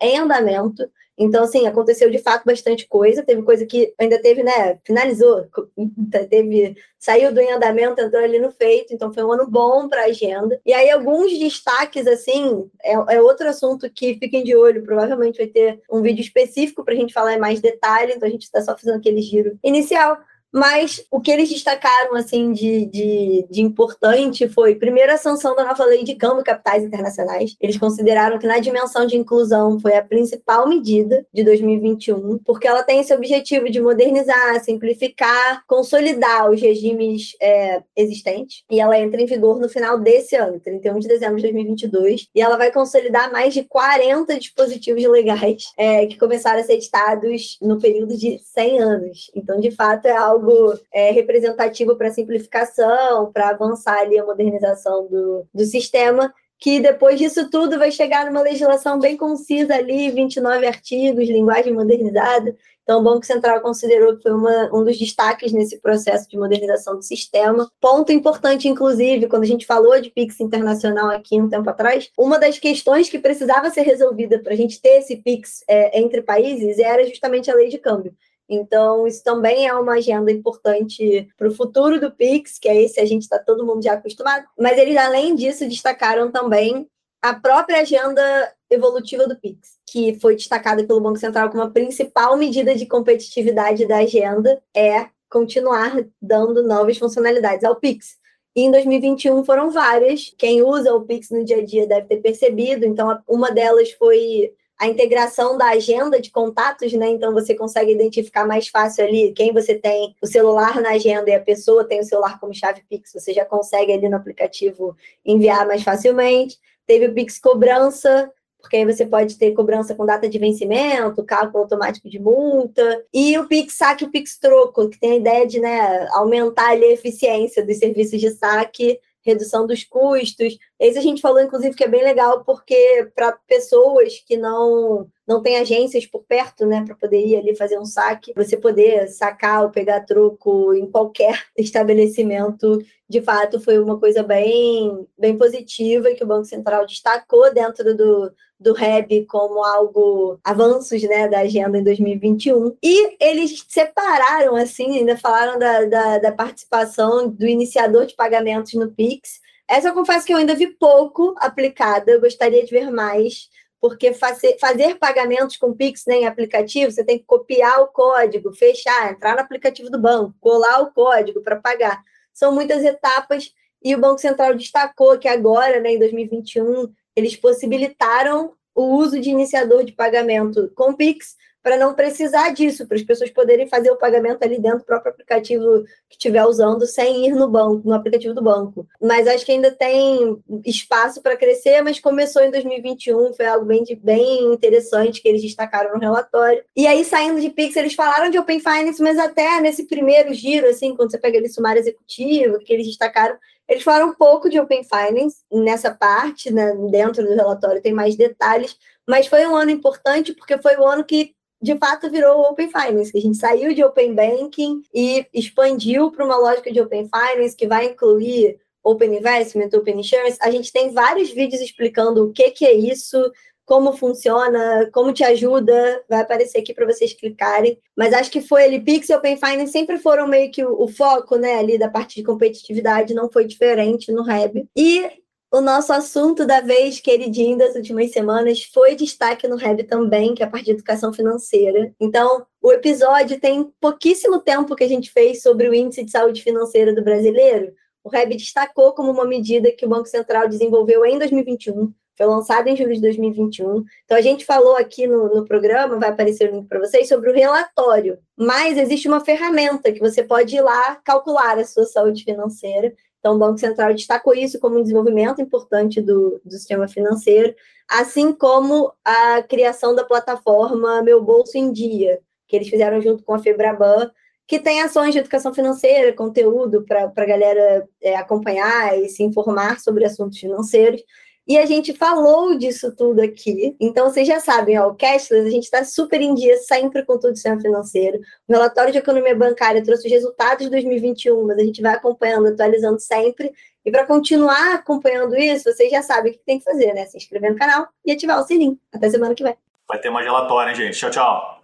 em 0.00 0.18
andamento. 0.18 0.88
Então, 1.22 1.44
assim, 1.44 1.66
aconteceu 1.66 2.10
de 2.10 2.16
fato 2.16 2.46
bastante 2.46 2.88
coisa. 2.88 3.22
Teve 3.22 3.42
coisa 3.42 3.66
que 3.66 3.92
ainda 3.98 4.18
teve, 4.22 4.42
né? 4.42 4.78
Finalizou, 4.82 5.46
teve, 6.30 6.74
saiu 6.98 7.30
do 7.30 7.40
andamento, 7.40 8.00
entrou 8.00 8.24
ali 8.24 8.38
no 8.38 8.50
feito. 8.50 8.94
Então, 8.94 9.12
foi 9.12 9.22
um 9.22 9.32
ano 9.32 9.46
bom 9.46 9.86
para 9.86 10.00
a 10.00 10.06
agenda. 10.06 10.58
E 10.64 10.72
aí, 10.72 10.90
alguns 10.90 11.38
destaques, 11.38 12.06
assim, 12.06 12.66
é, 12.82 12.94
é, 13.16 13.20
outro 13.20 13.46
assunto 13.46 13.90
que 13.90 14.14
fiquem 14.14 14.42
de 14.42 14.56
olho. 14.56 14.82
Provavelmente 14.82 15.36
vai 15.36 15.46
ter 15.46 15.82
um 15.92 16.00
vídeo 16.00 16.22
específico 16.22 16.82
para 16.82 16.94
a 16.94 16.96
gente 16.96 17.12
falar 17.12 17.34
em 17.34 17.38
mais 17.38 17.60
detalhe. 17.60 18.14
Então, 18.14 18.26
a 18.26 18.32
gente 18.32 18.44
está 18.44 18.62
só 18.62 18.74
fazendo 18.74 18.96
aquele 18.96 19.20
giro 19.20 19.58
inicial. 19.62 20.16
Mas 20.52 21.04
o 21.10 21.20
que 21.20 21.30
eles 21.30 21.48
destacaram 21.48 22.14
assim 22.16 22.52
de, 22.52 22.86
de, 22.86 23.46
de, 23.48 23.62
importante 23.62 24.48
foi, 24.48 24.74
primeiro, 24.74 25.12
a 25.12 25.16
sanção 25.16 25.54
da 25.54 25.64
nova 25.64 25.84
lei 25.84 26.02
de 26.02 26.14
câmbio 26.14 26.44
capitais 26.44 26.82
internacionais. 26.82 27.56
Eles 27.60 27.78
consideraram 27.78 28.38
que 28.38 28.46
na 28.46 28.58
dimensão 28.58 29.06
de 29.06 29.16
inclusão 29.16 29.78
foi 29.78 29.96
a 29.96 30.02
principal 30.02 30.68
medida 30.68 31.24
de 31.32 31.44
2021, 31.44 32.38
porque 32.38 32.66
ela 32.66 32.82
tem 32.82 33.00
esse 33.00 33.14
objetivo 33.14 33.70
de 33.70 33.80
modernizar, 33.80 34.62
simplificar, 34.64 35.64
consolidar 35.66 36.50
os 36.50 36.60
regimes 36.60 37.36
é, 37.40 37.82
existentes. 37.96 38.64
E 38.70 38.80
ela 38.80 38.98
entra 38.98 39.20
em 39.20 39.26
vigor 39.26 39.60
no 39.60 39.68
final 39.68 39.98
desse 40.00 40.34
ano, 40.36 40.58
31 40.58 40.98
de 40.98 41.08
dezembro 41.08 41.36
de 41.36 41.42
2022. 41.42 42.28
E 42.34 42.40
ela 42.40 42.56
vai 42.56 42.72
consolidar 42.72 43.30
mais 43.30 43.54
de 43.54 43.62
40 43.62 44.38
dispositivos 44.38 45.04
legais 45.04 45.72
é, 45.76 46.06
que 46.06 46.18
começaram 46.18 46.60
a 46.60 46.64
ser 46.64 46.74
editados 46.74 47.58
no 47.62 47.78
período 47.78 48.16
de 48.16 48.38
100 48.38 48.80
anos. 48.80 49.30
Então, 49.34 49.60
de 49.60 49.70
fato, 49.70 50.06
é 50.06 50.16
algo 50.16 50.39
algo 50.40 50.78
é, 50.92 51.10
representativo 51.10 51.96
para 51.96 52.10
simplificação, 52.10 53.30
para 53.32 53.50
avançar 53.50 53.98
ali 53.98 54.18
a 54.18 54.24
modernização 54.24 55.06
do, 55.06 55.46
do 55.52 55.64
sistema, 55.64 56.32
que 56.58 56.80
depois 56.80 57.18
disso 57.18 57.48
tudo 57.50 57.78
vai 57.78 57.90
chegar 57.90 58.26
numa 58.26 58.42
legislação 58.42 58.98
bem 58.98 59.16
concisa 59.16 59.74
ali, 59.74 60.10
29 60.10 60.66
artigos, 60.66 61.28
linguagem 61.28 61.72
modernizada. 61.72 62.56
Então, 62.82 63.00
o 63.00 63.04
Banco 63.04 63.24
Central 63.24 63.60
considerou 63.60 64.16
que 64.16 64.22
foi 64.22 64.32
uma, 64.32 64.68
um 64.74 64.82
dos 64.82 64.98
destaques 64.98 65.52
nesse 65.52 65.80
processo 65.80 66.28
de 66.28 66.36
modernização 66.36 66.96
do 66.96 67.02
sistema. 67.02 67.70
Ponto 67.80 68.10
importante, 68.10 68.66
inclusive, 68.66 69.28
quando 69.28 69.44
a 69.44 69.46
gente 69.46 69.64
falou 69.64 70.00
de 70.00 70.10
PIX 70.10 70.40
internacional 70.40 71.08
aqui 71.08 71.40
um 71.40 71.48
tempo 71.48 71.70
atrás, 71.70 72.10
uma 72.18 72.38
das 72.38 72.58
questões 72.58 73.08
que 73.08 73.18
precisava 73.18 73.70
ser 73.70 73.82
resolvida 73.82 74.40
para 74.40 74.54
a 74.54 74.56
gente 74.56 74.80
ter 74.82 74.98
esse 74.98 75.16
PIX 75.16 75.62
é, 75.68 76.00
entre 76.00 76.20
países 76.20 76.78
era 76.78 77.06
justamente 77.06 77.50
a 77.50 77.54
lei 77.54 77.68
de 77.68 77.78
câmbio. 77.78 78.12
Então, 78.50 79.06
isso 79.06 79.22
também 79.22 79.68
é 79.68 79.72
uma 79.72 79.94
agenda 79.94 80.32
importante 80.32 81.28
para 81.38 81.46
o 81.46 81.54
futuro 81.54 82.00
do 82.00 82.10
Pix, 82.10 82.58
que 82.58 82.68
é 82.68 82.82
esse 82.82 82.98
a 82.98 83.06
gente 83.06 83.22
está 83.22 83.38
todo 83.38 83.64
mundo 83.64 83.84
já 83.84 83.92
acostumado. 83.92 84.44
Mas 84.58 84.76
eles, 84.76 84.96
além 84.96 85.36
disso, 85.36 85.68
destacaram 85.68 86.32
também 86.32 86.88
a 87.22 87.32
própria 87.32 87.80
agenda 87.80 88.52
evolutiva 88.68 89.28
do 89.28 89.38
Pix, 89.38 89.78
que 89.86 90.18
foi 90.18 90.34
destacada 90.34 90.82
pelo 90.84 91.00
Banco 91.00 91.18
Central 91.18 91.48
como 91.48 91.62
a 91.62 91.70
principal 91.70 92.36
medida 92.36 92.74
de 92.74 92.86
competitividade 92.86 93.86
da 93.86 93.98
agenda, 93.98 94.60
é 94.74 95.06
continuar 95.30 96.04
dando 96.20 96.66
novas 96.66 96.98
funcionalidades 96.98 97.62
ao 97.62 97.76
Pix. 97.76 98.18
E 98.56 98.62
em 98.62 98.70
2021 98.72 99.44
foram 99.44 99.70
várias. 99.70 100.34
Quem 100.36 100.60
usa 100.60 100.92
o 100.92 101.02
Pix 101.02 101.30
no 101.30 101.44
dia 101.44 101.58
a 101.58 101.64
dia 101.64 101.86
deve 101.86 102.08
ter 102.08 102.16
percebido. 102.16 102.84
Então, 102.84 103.16
uma 103.28 103.52
delas 103.52 103.92
foi 103.92 104.52
a 104.80 104.86
integração 104.86 105.58
da 105.58 105.66
agenda 105.66 106.18
de 106.18 106.30
contatos, 106.30 106.90
né? 106.94 107.10
Então 107.10 107.34
você 107.34 107.54
consegue 107.54 107.92
identificar 107.92 108.46
mais 108.46 108.68
fácil 108.68 109.04
ali 109.04 109.30
quem 109.32 109.52
você 109.52 109.74
tem 109.74 110.16
o 110.22 110.26
celular 110.26 110.80
na 110.80 110.92
agenda 110.92 111.28
e 111.28 111.34
a 111.34 111.40
pessoa 111.40 111.84
tem 111.84 112.00
o 112.00 112.04
celular 112.04 112.40
como 112.40 112.54
chave 112.54 112.82
Pix, 112.88 113.12
você 113.12 113.34
já 113.34 113.44
consegue 113.44 113.92
ali 113.92 114.08
no 114.08 114.16
aplicativo 114.16 114.96
enviar 115.22 115.66
mais 115.66 115.82
facilmente. 115.82 116.58
Teve 116.86 117.08
o 117.08 117.14
Pix 117.14 117.38
Cobrança, 117.38 118.32
porque 118.58 118.78
aí 118.78 118.86
você 118.86 119.04
pode 119.04 119.36
ter 119.36 119.52
cobrança 119.52 119.94
com 119.94 120.06
data 120.06 120.26
de 120.26 120.38
vencimento, 120.38 121.22
cálculo 121.24 121.64
automático 121.64 122.08
de 122.08 122.18
multa, 122.18 123.04
e 123.12 123.36
o 123.36 123.46
Pix 123.46 123.74
Saque 123.74 124.04
o 124.04 124.10
Pix 124.10 124.38
Troco, 124.38 124.88
que 124.88 124.98
tem 124.98 125.12
a 125.12 125.16
ideia 125.16 125.46
de 125.46 125.60
né, 125.60 126.08
aumentar 126.12 126.70
a 126.70 126.76
eficiência 126.78 127.64
dos 127.64 127.76
serviços 127.76 128.18
de 128.18 128.30
saque 128.30 128.98
redução 129.24 129.66
dos 129.66 129.84
custos. 129.84 130.58
Esse 130.78 130.98
a 130.98 131.02
gente 131.02 131.20
falou, 131.20 131.40
inclusive, 131.40 131.76
que 131.76 131.84
é 131.84 131.88
bem 131.88 132.02
legal, 132.02 132.44
porque 132.44 133.10
para 133.14 133.32
pessoas 133.32 134.18
que 134.26 134.36
não 134.36 135.08
não 135.30 135.40
têm 135.40 135.58
agências 135.58 136.04
por 136.04 136.24
perto, 136.24 136.66
né, 136.66 136.82
para 136.84 136.96
poder 136.96 137.24
ir 137.24 137.36
ali 137.36 137.54
fazer 137.54 137.78
um 137.78 137.84
saque, 137.84 138.32
você 138.34 138.56
poder 138.56 139.06
sacar 139.06 139.62
ou 139.62 139.70
pegar 139.70 140.00
troco 140.00 140.74
em 140.74 140.90
qualquer 140.90 141.40
estabelecimento, 141.56 142.84
de 143.08 143.22
fato, 143.22 143.60
foi 143.60 143.78
uma 143.78 143.96
coisa 143.96 144.24
bem, 144.24 145.06
bem 145.16 145.38
positiva 145.38 146.12
que 146.14 146.24
o 146.24 146.26
Banco 146.26 146.46
Central 146.46 146.84
destacou 146.84 147.54
dentro 147.54 147.96
do, 147.96 148.32
do 148.58 148.72
REB 148.72 149.24
como 149.28 149.64
algo, 149.64 150.40
avanços 150.42 151.00
né, 151.04 151.28
da 151.28 151.40
agenda 151.40 151.78
em 151.78 151.84
2021. 151.84 152.76
E 152.82 153.16
eles 153.20 153.64
separaram, 153.68 154.56
assim, 154.56 154.98
ainda 154.98 155.16
falaram 155.16 155.60
da, 155.60 155.84
da, 155.84 156.18
da 156.18 156.32
participação 156.32 157.28
do 157.28 157.46
iniciador 157.46 158.04
de 158.04 158.16
pagamentos 158.16 158.74
no 158.74 158.90
PIX. 158.90 159.40
Essa 159.68 159.88
eu 159.88 159.94
confesso 159.94 160.26
que 160.26 160.32
eu 160.32 160.38
ainda 160.38 160.56
vi 160.56 160.66
pouco 160.66 161.36
aplicada, 161.38 162.10
eu 162.10 162.20
gostaria 162.20 162.64
de 162.64 162.70
ver 162.72 162.90
mais 162.90 163.48
porque 163.80 164.12
fazer, 164.12 164.58
fazer 164.58 164.96
pagamentos 164.96 165.56
com 165.56 165.72
Pix 165.72 166.04
né, 166.06 166.16
em 166.16 166.26
aplicativo, 166.26 166.92
você 166.92 167.02
tem 167.02 167.18
que 167.18 167.24
copiar 167.24 167.80
o 167.80 167.86
código, 167.86 168.52
fechar, 168.52 169.10
entrar 169.10 169.34
no 169.34 169.40
aplicativo 169.40 169.90
do 169.90 169.98
banco, 169.98 170.34
colar 170.38 170.82
o 170.82 170.92
código 170.92 171.40
para 171.40 171.56
pagar. 171.56 172.02
São 172.32 172.52
muitas 172.52 172.84
etapas 172.84 173.54
e 173.82 173.94
o 173.94 173.98
Banco 173.98 174.20
Central 174.20 174.54
destacou 174.54 175.18
que 175.18 175.26
agora, 175.26 175.80
né, 175.80 175.92
em 175.92 175.98
2021, 175.98 176.92
eles 177.16 177.34
possibilitaram 177.36 178.52
o 178.74 178.96
uso 178.96 179.18
de 179.18 179.30
iniciador 179.30 179.82
de 179.84 179.92
pagamento 179.92 180.70
com 180.74 180.94
Pix 180.94 181.36
para 181.62 181.76
não 181.76 181.94
precisar 181.94 182.50
disso, 182.50 182.86
para 182.86 182.96
as 182.96 183.02
pessoas 183.02 183.30
poderem 183.30 183.68
fazer 183.68 183.90
o 183.90 183.96
pagamento 183.96 184.42
ali 184.42 184.60
dentro 184.60 184.78
do 184.78 184.84
próprio 184.84 185.12
aplicativo 185.12 185.84
que 186.08 186.16
estiver 186.16 186.44
usando, 186.44 186.86
sem 186.86 187.26
ir 187.26 187.34
no 187.34 187.48
banco, 187.48 187.86
no 187.86 187.94
aplicativo 187.94 188.34
do 188.34 188.42
banco. 188.42 188.86
Mas 189.00 189.28
acho 189.28 189.44
que 189.44 189.52
ainda 189.52 189.70
tem 189.70 190.42
espaço 190.64 191.20
para 191.22 191.36
crescer, 191.36 191.82
mas 191.82 192.00
começou 192.00 192.42
em 192.42 192.50
2021, 192.50 193.34
foi 193.34 193.46
algo 193.46 193.66
bem, 193.66 193.84
bem 194.02 194.52
interessante 194.52 195.20
que 195.20 195.28
eles 195.28 195.42
destacaram 195.42 195.92
no 195.92 196.00
relatório. 196.00 196.62
E 196.74 196.86
aí, 196.86 197.04
saindo 197.04 197.40
de 197.40 197.50
Pix, 197.50 197.76
eles 197.76 197.94
falaram 197.94 198.30
de 198.30 198.38
Open 198.38 198.60
Finance, 198.60 199.02
mas 199.02 199.18
até 199.18 199.60
nesse 199.60 199.86
primeiro 199.86 200.32
giro, 200.32 200.66
assim, 200.66 200.96
quando 200.96 201.10
você 201.10 201.18
pega 201.18 201.38
ali 201.38 201.48
sumário 201.48 201.80
executivo, 201.80 202.58
que 202.58 202.72
eles 202.72 202.86
destacaram, 202.86 203.36
eles 203.68 203.82
falaram 203.84 204.08
um 204.08 204.14
pouco 204.14 204.48
de 204.48 204.58
Open 204.58 204.82
Finance 204.82 205.44
nessa 205.52 205.92
parte, 205.92 206.50
né, 206.50 206.74
dentro 206.90 207.22
do 207.22 207.34
relatório 207.34 207.80
tem 207.80 207.92
mais 207.92 208.16
detalhes, 208.16 208.76
mas 209.06 209.26
foi 209.26 209.46
um 209.46 209.54
ano 209.54 209.70
importante 209.70 210.32
porque 210.32 210.58
foi 210.58 210.76
o 210.76 210.86
ano 210.86 211.04
que 211.04 211.34
de 211.60 211.76
fato 211.76 212.10
virou 212.10 212.40
Open 212.42 212.68
Finance. 212.68 213.16
A 213.16 213.20
gente 213.20 213.36
saiu 213.36 213.74
de 213.74 213.84
Open 213.84 214.14
Banking 214.14 214.82
e 214.94 215.26
expandiu 215.32 216.10
para 216.10 216.24
uma 216.24 216.36
lógica 216.36 216.72
de 216.72 216.80
Open 216.80 217.08
Finance 217.08 217.56
que 217.56 217.66
vai 217.66 217.86
incluir 217.86 218.58
Open 218.82 219.16
Investment, 219.16 219.70
Open 219.74 220.00
Insurance. 220.00 220.38
A 220.40 220.50
gente 220.50 220.72
tem 220.72 220.90
vários 220.90 221.30
vídeos 221.30 221.60
explicando 221.60 222.24
o 222.24 222.32
que, 222.32 222.50
que 222.50 222.64
é 222.64 222.72
isso, 222.72 223.30
como 223.70 223.92
funciona, 223.92 224.90
como 224.92 225.12
te 225.12 225.22
ajuda, 225.22 226.02
vai 226.08 226.22
aparecer 226.22 226.58
aqui 226.58 226.74
para 226.74 226.86
vocês 226.86 227.12
clicarem. 227.12 227.78
Mas 227.96 228.12
acho 228.12 228.30
que 228.30 228.40
foi 228.40 228.64
ali, 228.64 228.80
Pix 228.80 229.08
e 229.08 229.14
Open 229.14 229.36
Finance 229.36 229.70
sempre 229.70 229.96
foram 229.98 230.26
meio 230.26 230.50
que 230.50 230.64
o, 230.64 230.82
o, 230.82 230.88
foco, 230.88 231.36
né, 231.36 231.54
ali 231.58 231.78
da 231.78 231.88
parte 231.88 232.16
de 232.16 232.24
competitividade, 232.24 233.14
não 233.14 233.30
foi 233.30 233.44
diferente 233.44 234.10
no 234.10 234.24
Reb. 234.24 234.66
E 234.76 235.08
o 235.52 235.60
nosso 235.60 235.92
assunto 235.92 236.46
da 236.46 236.60
vez, 236.60 237.00
queridinho, 237.00 237.58
das 237.58 237.74
últimas 237.74 238.12
semanas, 238.12 238.62
foi 238.62 238.94
destaque 238.94 239.48
no 239.48 239.56
Reb 239.56 239.82
também, 239.82 240.34
que 240.34 240.42
é 240.42 240.46
a 240.46 240.50
parte 240.50 240.66
de 240.66 240.70
educação 240.72 241.12
financeira. 241.12 241.92
Então, 241.98 242.46
o 242.62 242.72
episódio 242.72 243.40
tem 243.40 243.68
pouquíssimo 243.80 244.40
tempo 244.40 244.76
que 244.76 244.84
a 244.84 244.88
gente 244.88 245.10
fez 245.10 245.42
sobre 245.42 245.68
o 245.68 245.74
Índice 245.74 246.04
de 246.04 246.10
Saúde 246.12 246.42
Financeira 246.42 246.94
do 246.94 247.02
Brasileiro. 247.02 247.72
O 248.04 248.08
Reb 248.08 248.36
destacou 248.36 248.92
como 248.92 249.10
uma 249.10 249.24
medida 249.24 249.72
que 249.72 249.84
o 249.84 249.88
Banco 249.88 250.06
Central 250.06 250.48
desenvolveu 250.48 251.04
em 251.04 251.18
2021, 251.18 251.92
foi 252.16 252.26
lançado 252.26 252.68
em 252.68 252.76
julho 252.76 252.94
de 252.94 253.00
2021. 253.00 253.82
Então, 254.04 254.16
a 254.16 254.20
gente 254.20 254.44
falou 254.44 254.76
aqui 254.76 255.06
no, 255.06 255.34
no 255.34 255.44
programa, 255.46 255.98
vai 255.98 256.10
aparecer 256.10 256.50
o 256.50 256.54
link 256.54 256.68
para 256.68 256.78
vocês, 256.78 257.08
sobre 257.08 257.30
o 257.30 257.34
relatório. 257.34 258.18
Mas 258.36 258.76
existe 258.76 259.08
uma 259.08 259.24
ferramenta 259.24 259.90
que 259.90 260.00
você 260.00 260.22
pode 260.22 260.54
ir 260.54 260.60
lá 260.60 260.96
calcular 260.96 261.58
a 261.58 261.64
sua 261.64 261.86
saúde 261.86 262.22
financeira. 262.22 262.94
Então, 263.20 263.36
o 263.36 263.38
Banco 263.38 263.58
Central 263.58 263.92
destacou 263.94 264.34
isso 264.34 264.58
como 264.58 264.78
um 264.78 264.82
desenvolvimento 264.82 265.40
importante 265.40 266.00
do, 266.00 266.40
do 266.42 266.50
sistema 266.50 266.88
financeiro, 266.88 267.54
assim 267.88 268.32
como 268.32 268.92
a 269.04 269.42
criação 269.42 269.94
da 269.94 270.04
plataforma 270.04 271.02
Meu 271.02 271.22
Bolso 271.22 271.56
em 271.56 271.70
Dia, 271.70 272.20
que 272.48 272.56
eles 272.56 272.68
fizeram 272.68 273.00
junto 273.00 273.22
com 273.22 273.34
a 273.34 273.38
Febraban, 273.38 274.10
que 274.50 274.58
tem 274.58 274.82
ações 274.82 275.12
de 275.12 275.20
educação 275.20 275.54
financeira, 275.54 276.12
conteúdo 276.12 276.82
para 276.84 277.12
a 277.14 277.24
galera 277.24 277.86
é, 278.02 278.16
acompanhar 278.16 278.98
e 278.98 279.08
se 279.08 279.22
informar 279.22 279.78
sobre 279.78 280.04
assuntos 280.04 280.38
financeiros. 280.38 281.00
E 281.48 281.58
a 281.58 281.66
gente 281.66 281.92
falou 281.94 282.56
disso 282.56 282.94
tudo 282.94 283.20
aqui. 283.20 283.76
Então, 283.80 284.08
vocês 284.08 284.26
já 284.26 284.38
sabem, 284.38 284.78
ó, 284.78 284.88
o 284.88 284.94
Cashless, 284.94 285.46
a 285.46 285.50
gente 285.50 285.64
está 285.64 285.84
super 285.84 286.20
em 286.20 286.34
dia, 286.34 286.56
sempre 286.58 287.04
com 287.04 287.18
tudo 287.18 287.34
sistema 287.34 287.60
financeiro. 287.60 288.20
O 288.46 288.52
relatório 288.52 288.92
de 288.92 288.98
economia 288.98 289.34
bancária 289.34 289.82
trouxe 289.82 290.06
os 290.06 290.12
resultados 290.12 290.64
de 290.64 290.70
2021, 290.70 291.46
mas 291.46 291.58
a 291.58 291.62
gente 291.62 291.82
vai 291.82 291.94
acompanhando, 291.94 292.48
atualizando 292.48 293.00
sempre. 293.00 293.52
E 293.84 293.90
para 293.90 294.06
continuar 294.06 294.74
acompanhando 294.74 295.36
isso, 295.36 295.64
vocês 295.72 295.90
já 295.90 296.02
sabem 296.02 296.32
o 296.32 296.34
que 296.34 296.44
tem 296.44 296.58
que 296.58 296.64
fazer, 296.64 296.92
né? 296.92 297.06
Se 297.06 297.16
inscrever 297.16 297.50
no 297.50 297.58
canal 297.58 297.88
e 298.04 298.12
ativar 298.12 298.38
o 298.38 298.44
sininho. 298.44 298.78
Até 298.92 299.10
semana 299.10 299.34
que 299.34 299.42
vem. 299.42 299.56
Vai 299.88 299.98
ter 299.98 300.10
mais 300.10 300.24
relatório, 300.24 300.70
hein, 300.70 300.76
gente? 300.76 300.98
Tchau, 300.98 301.10
tchau. 301.10 301.59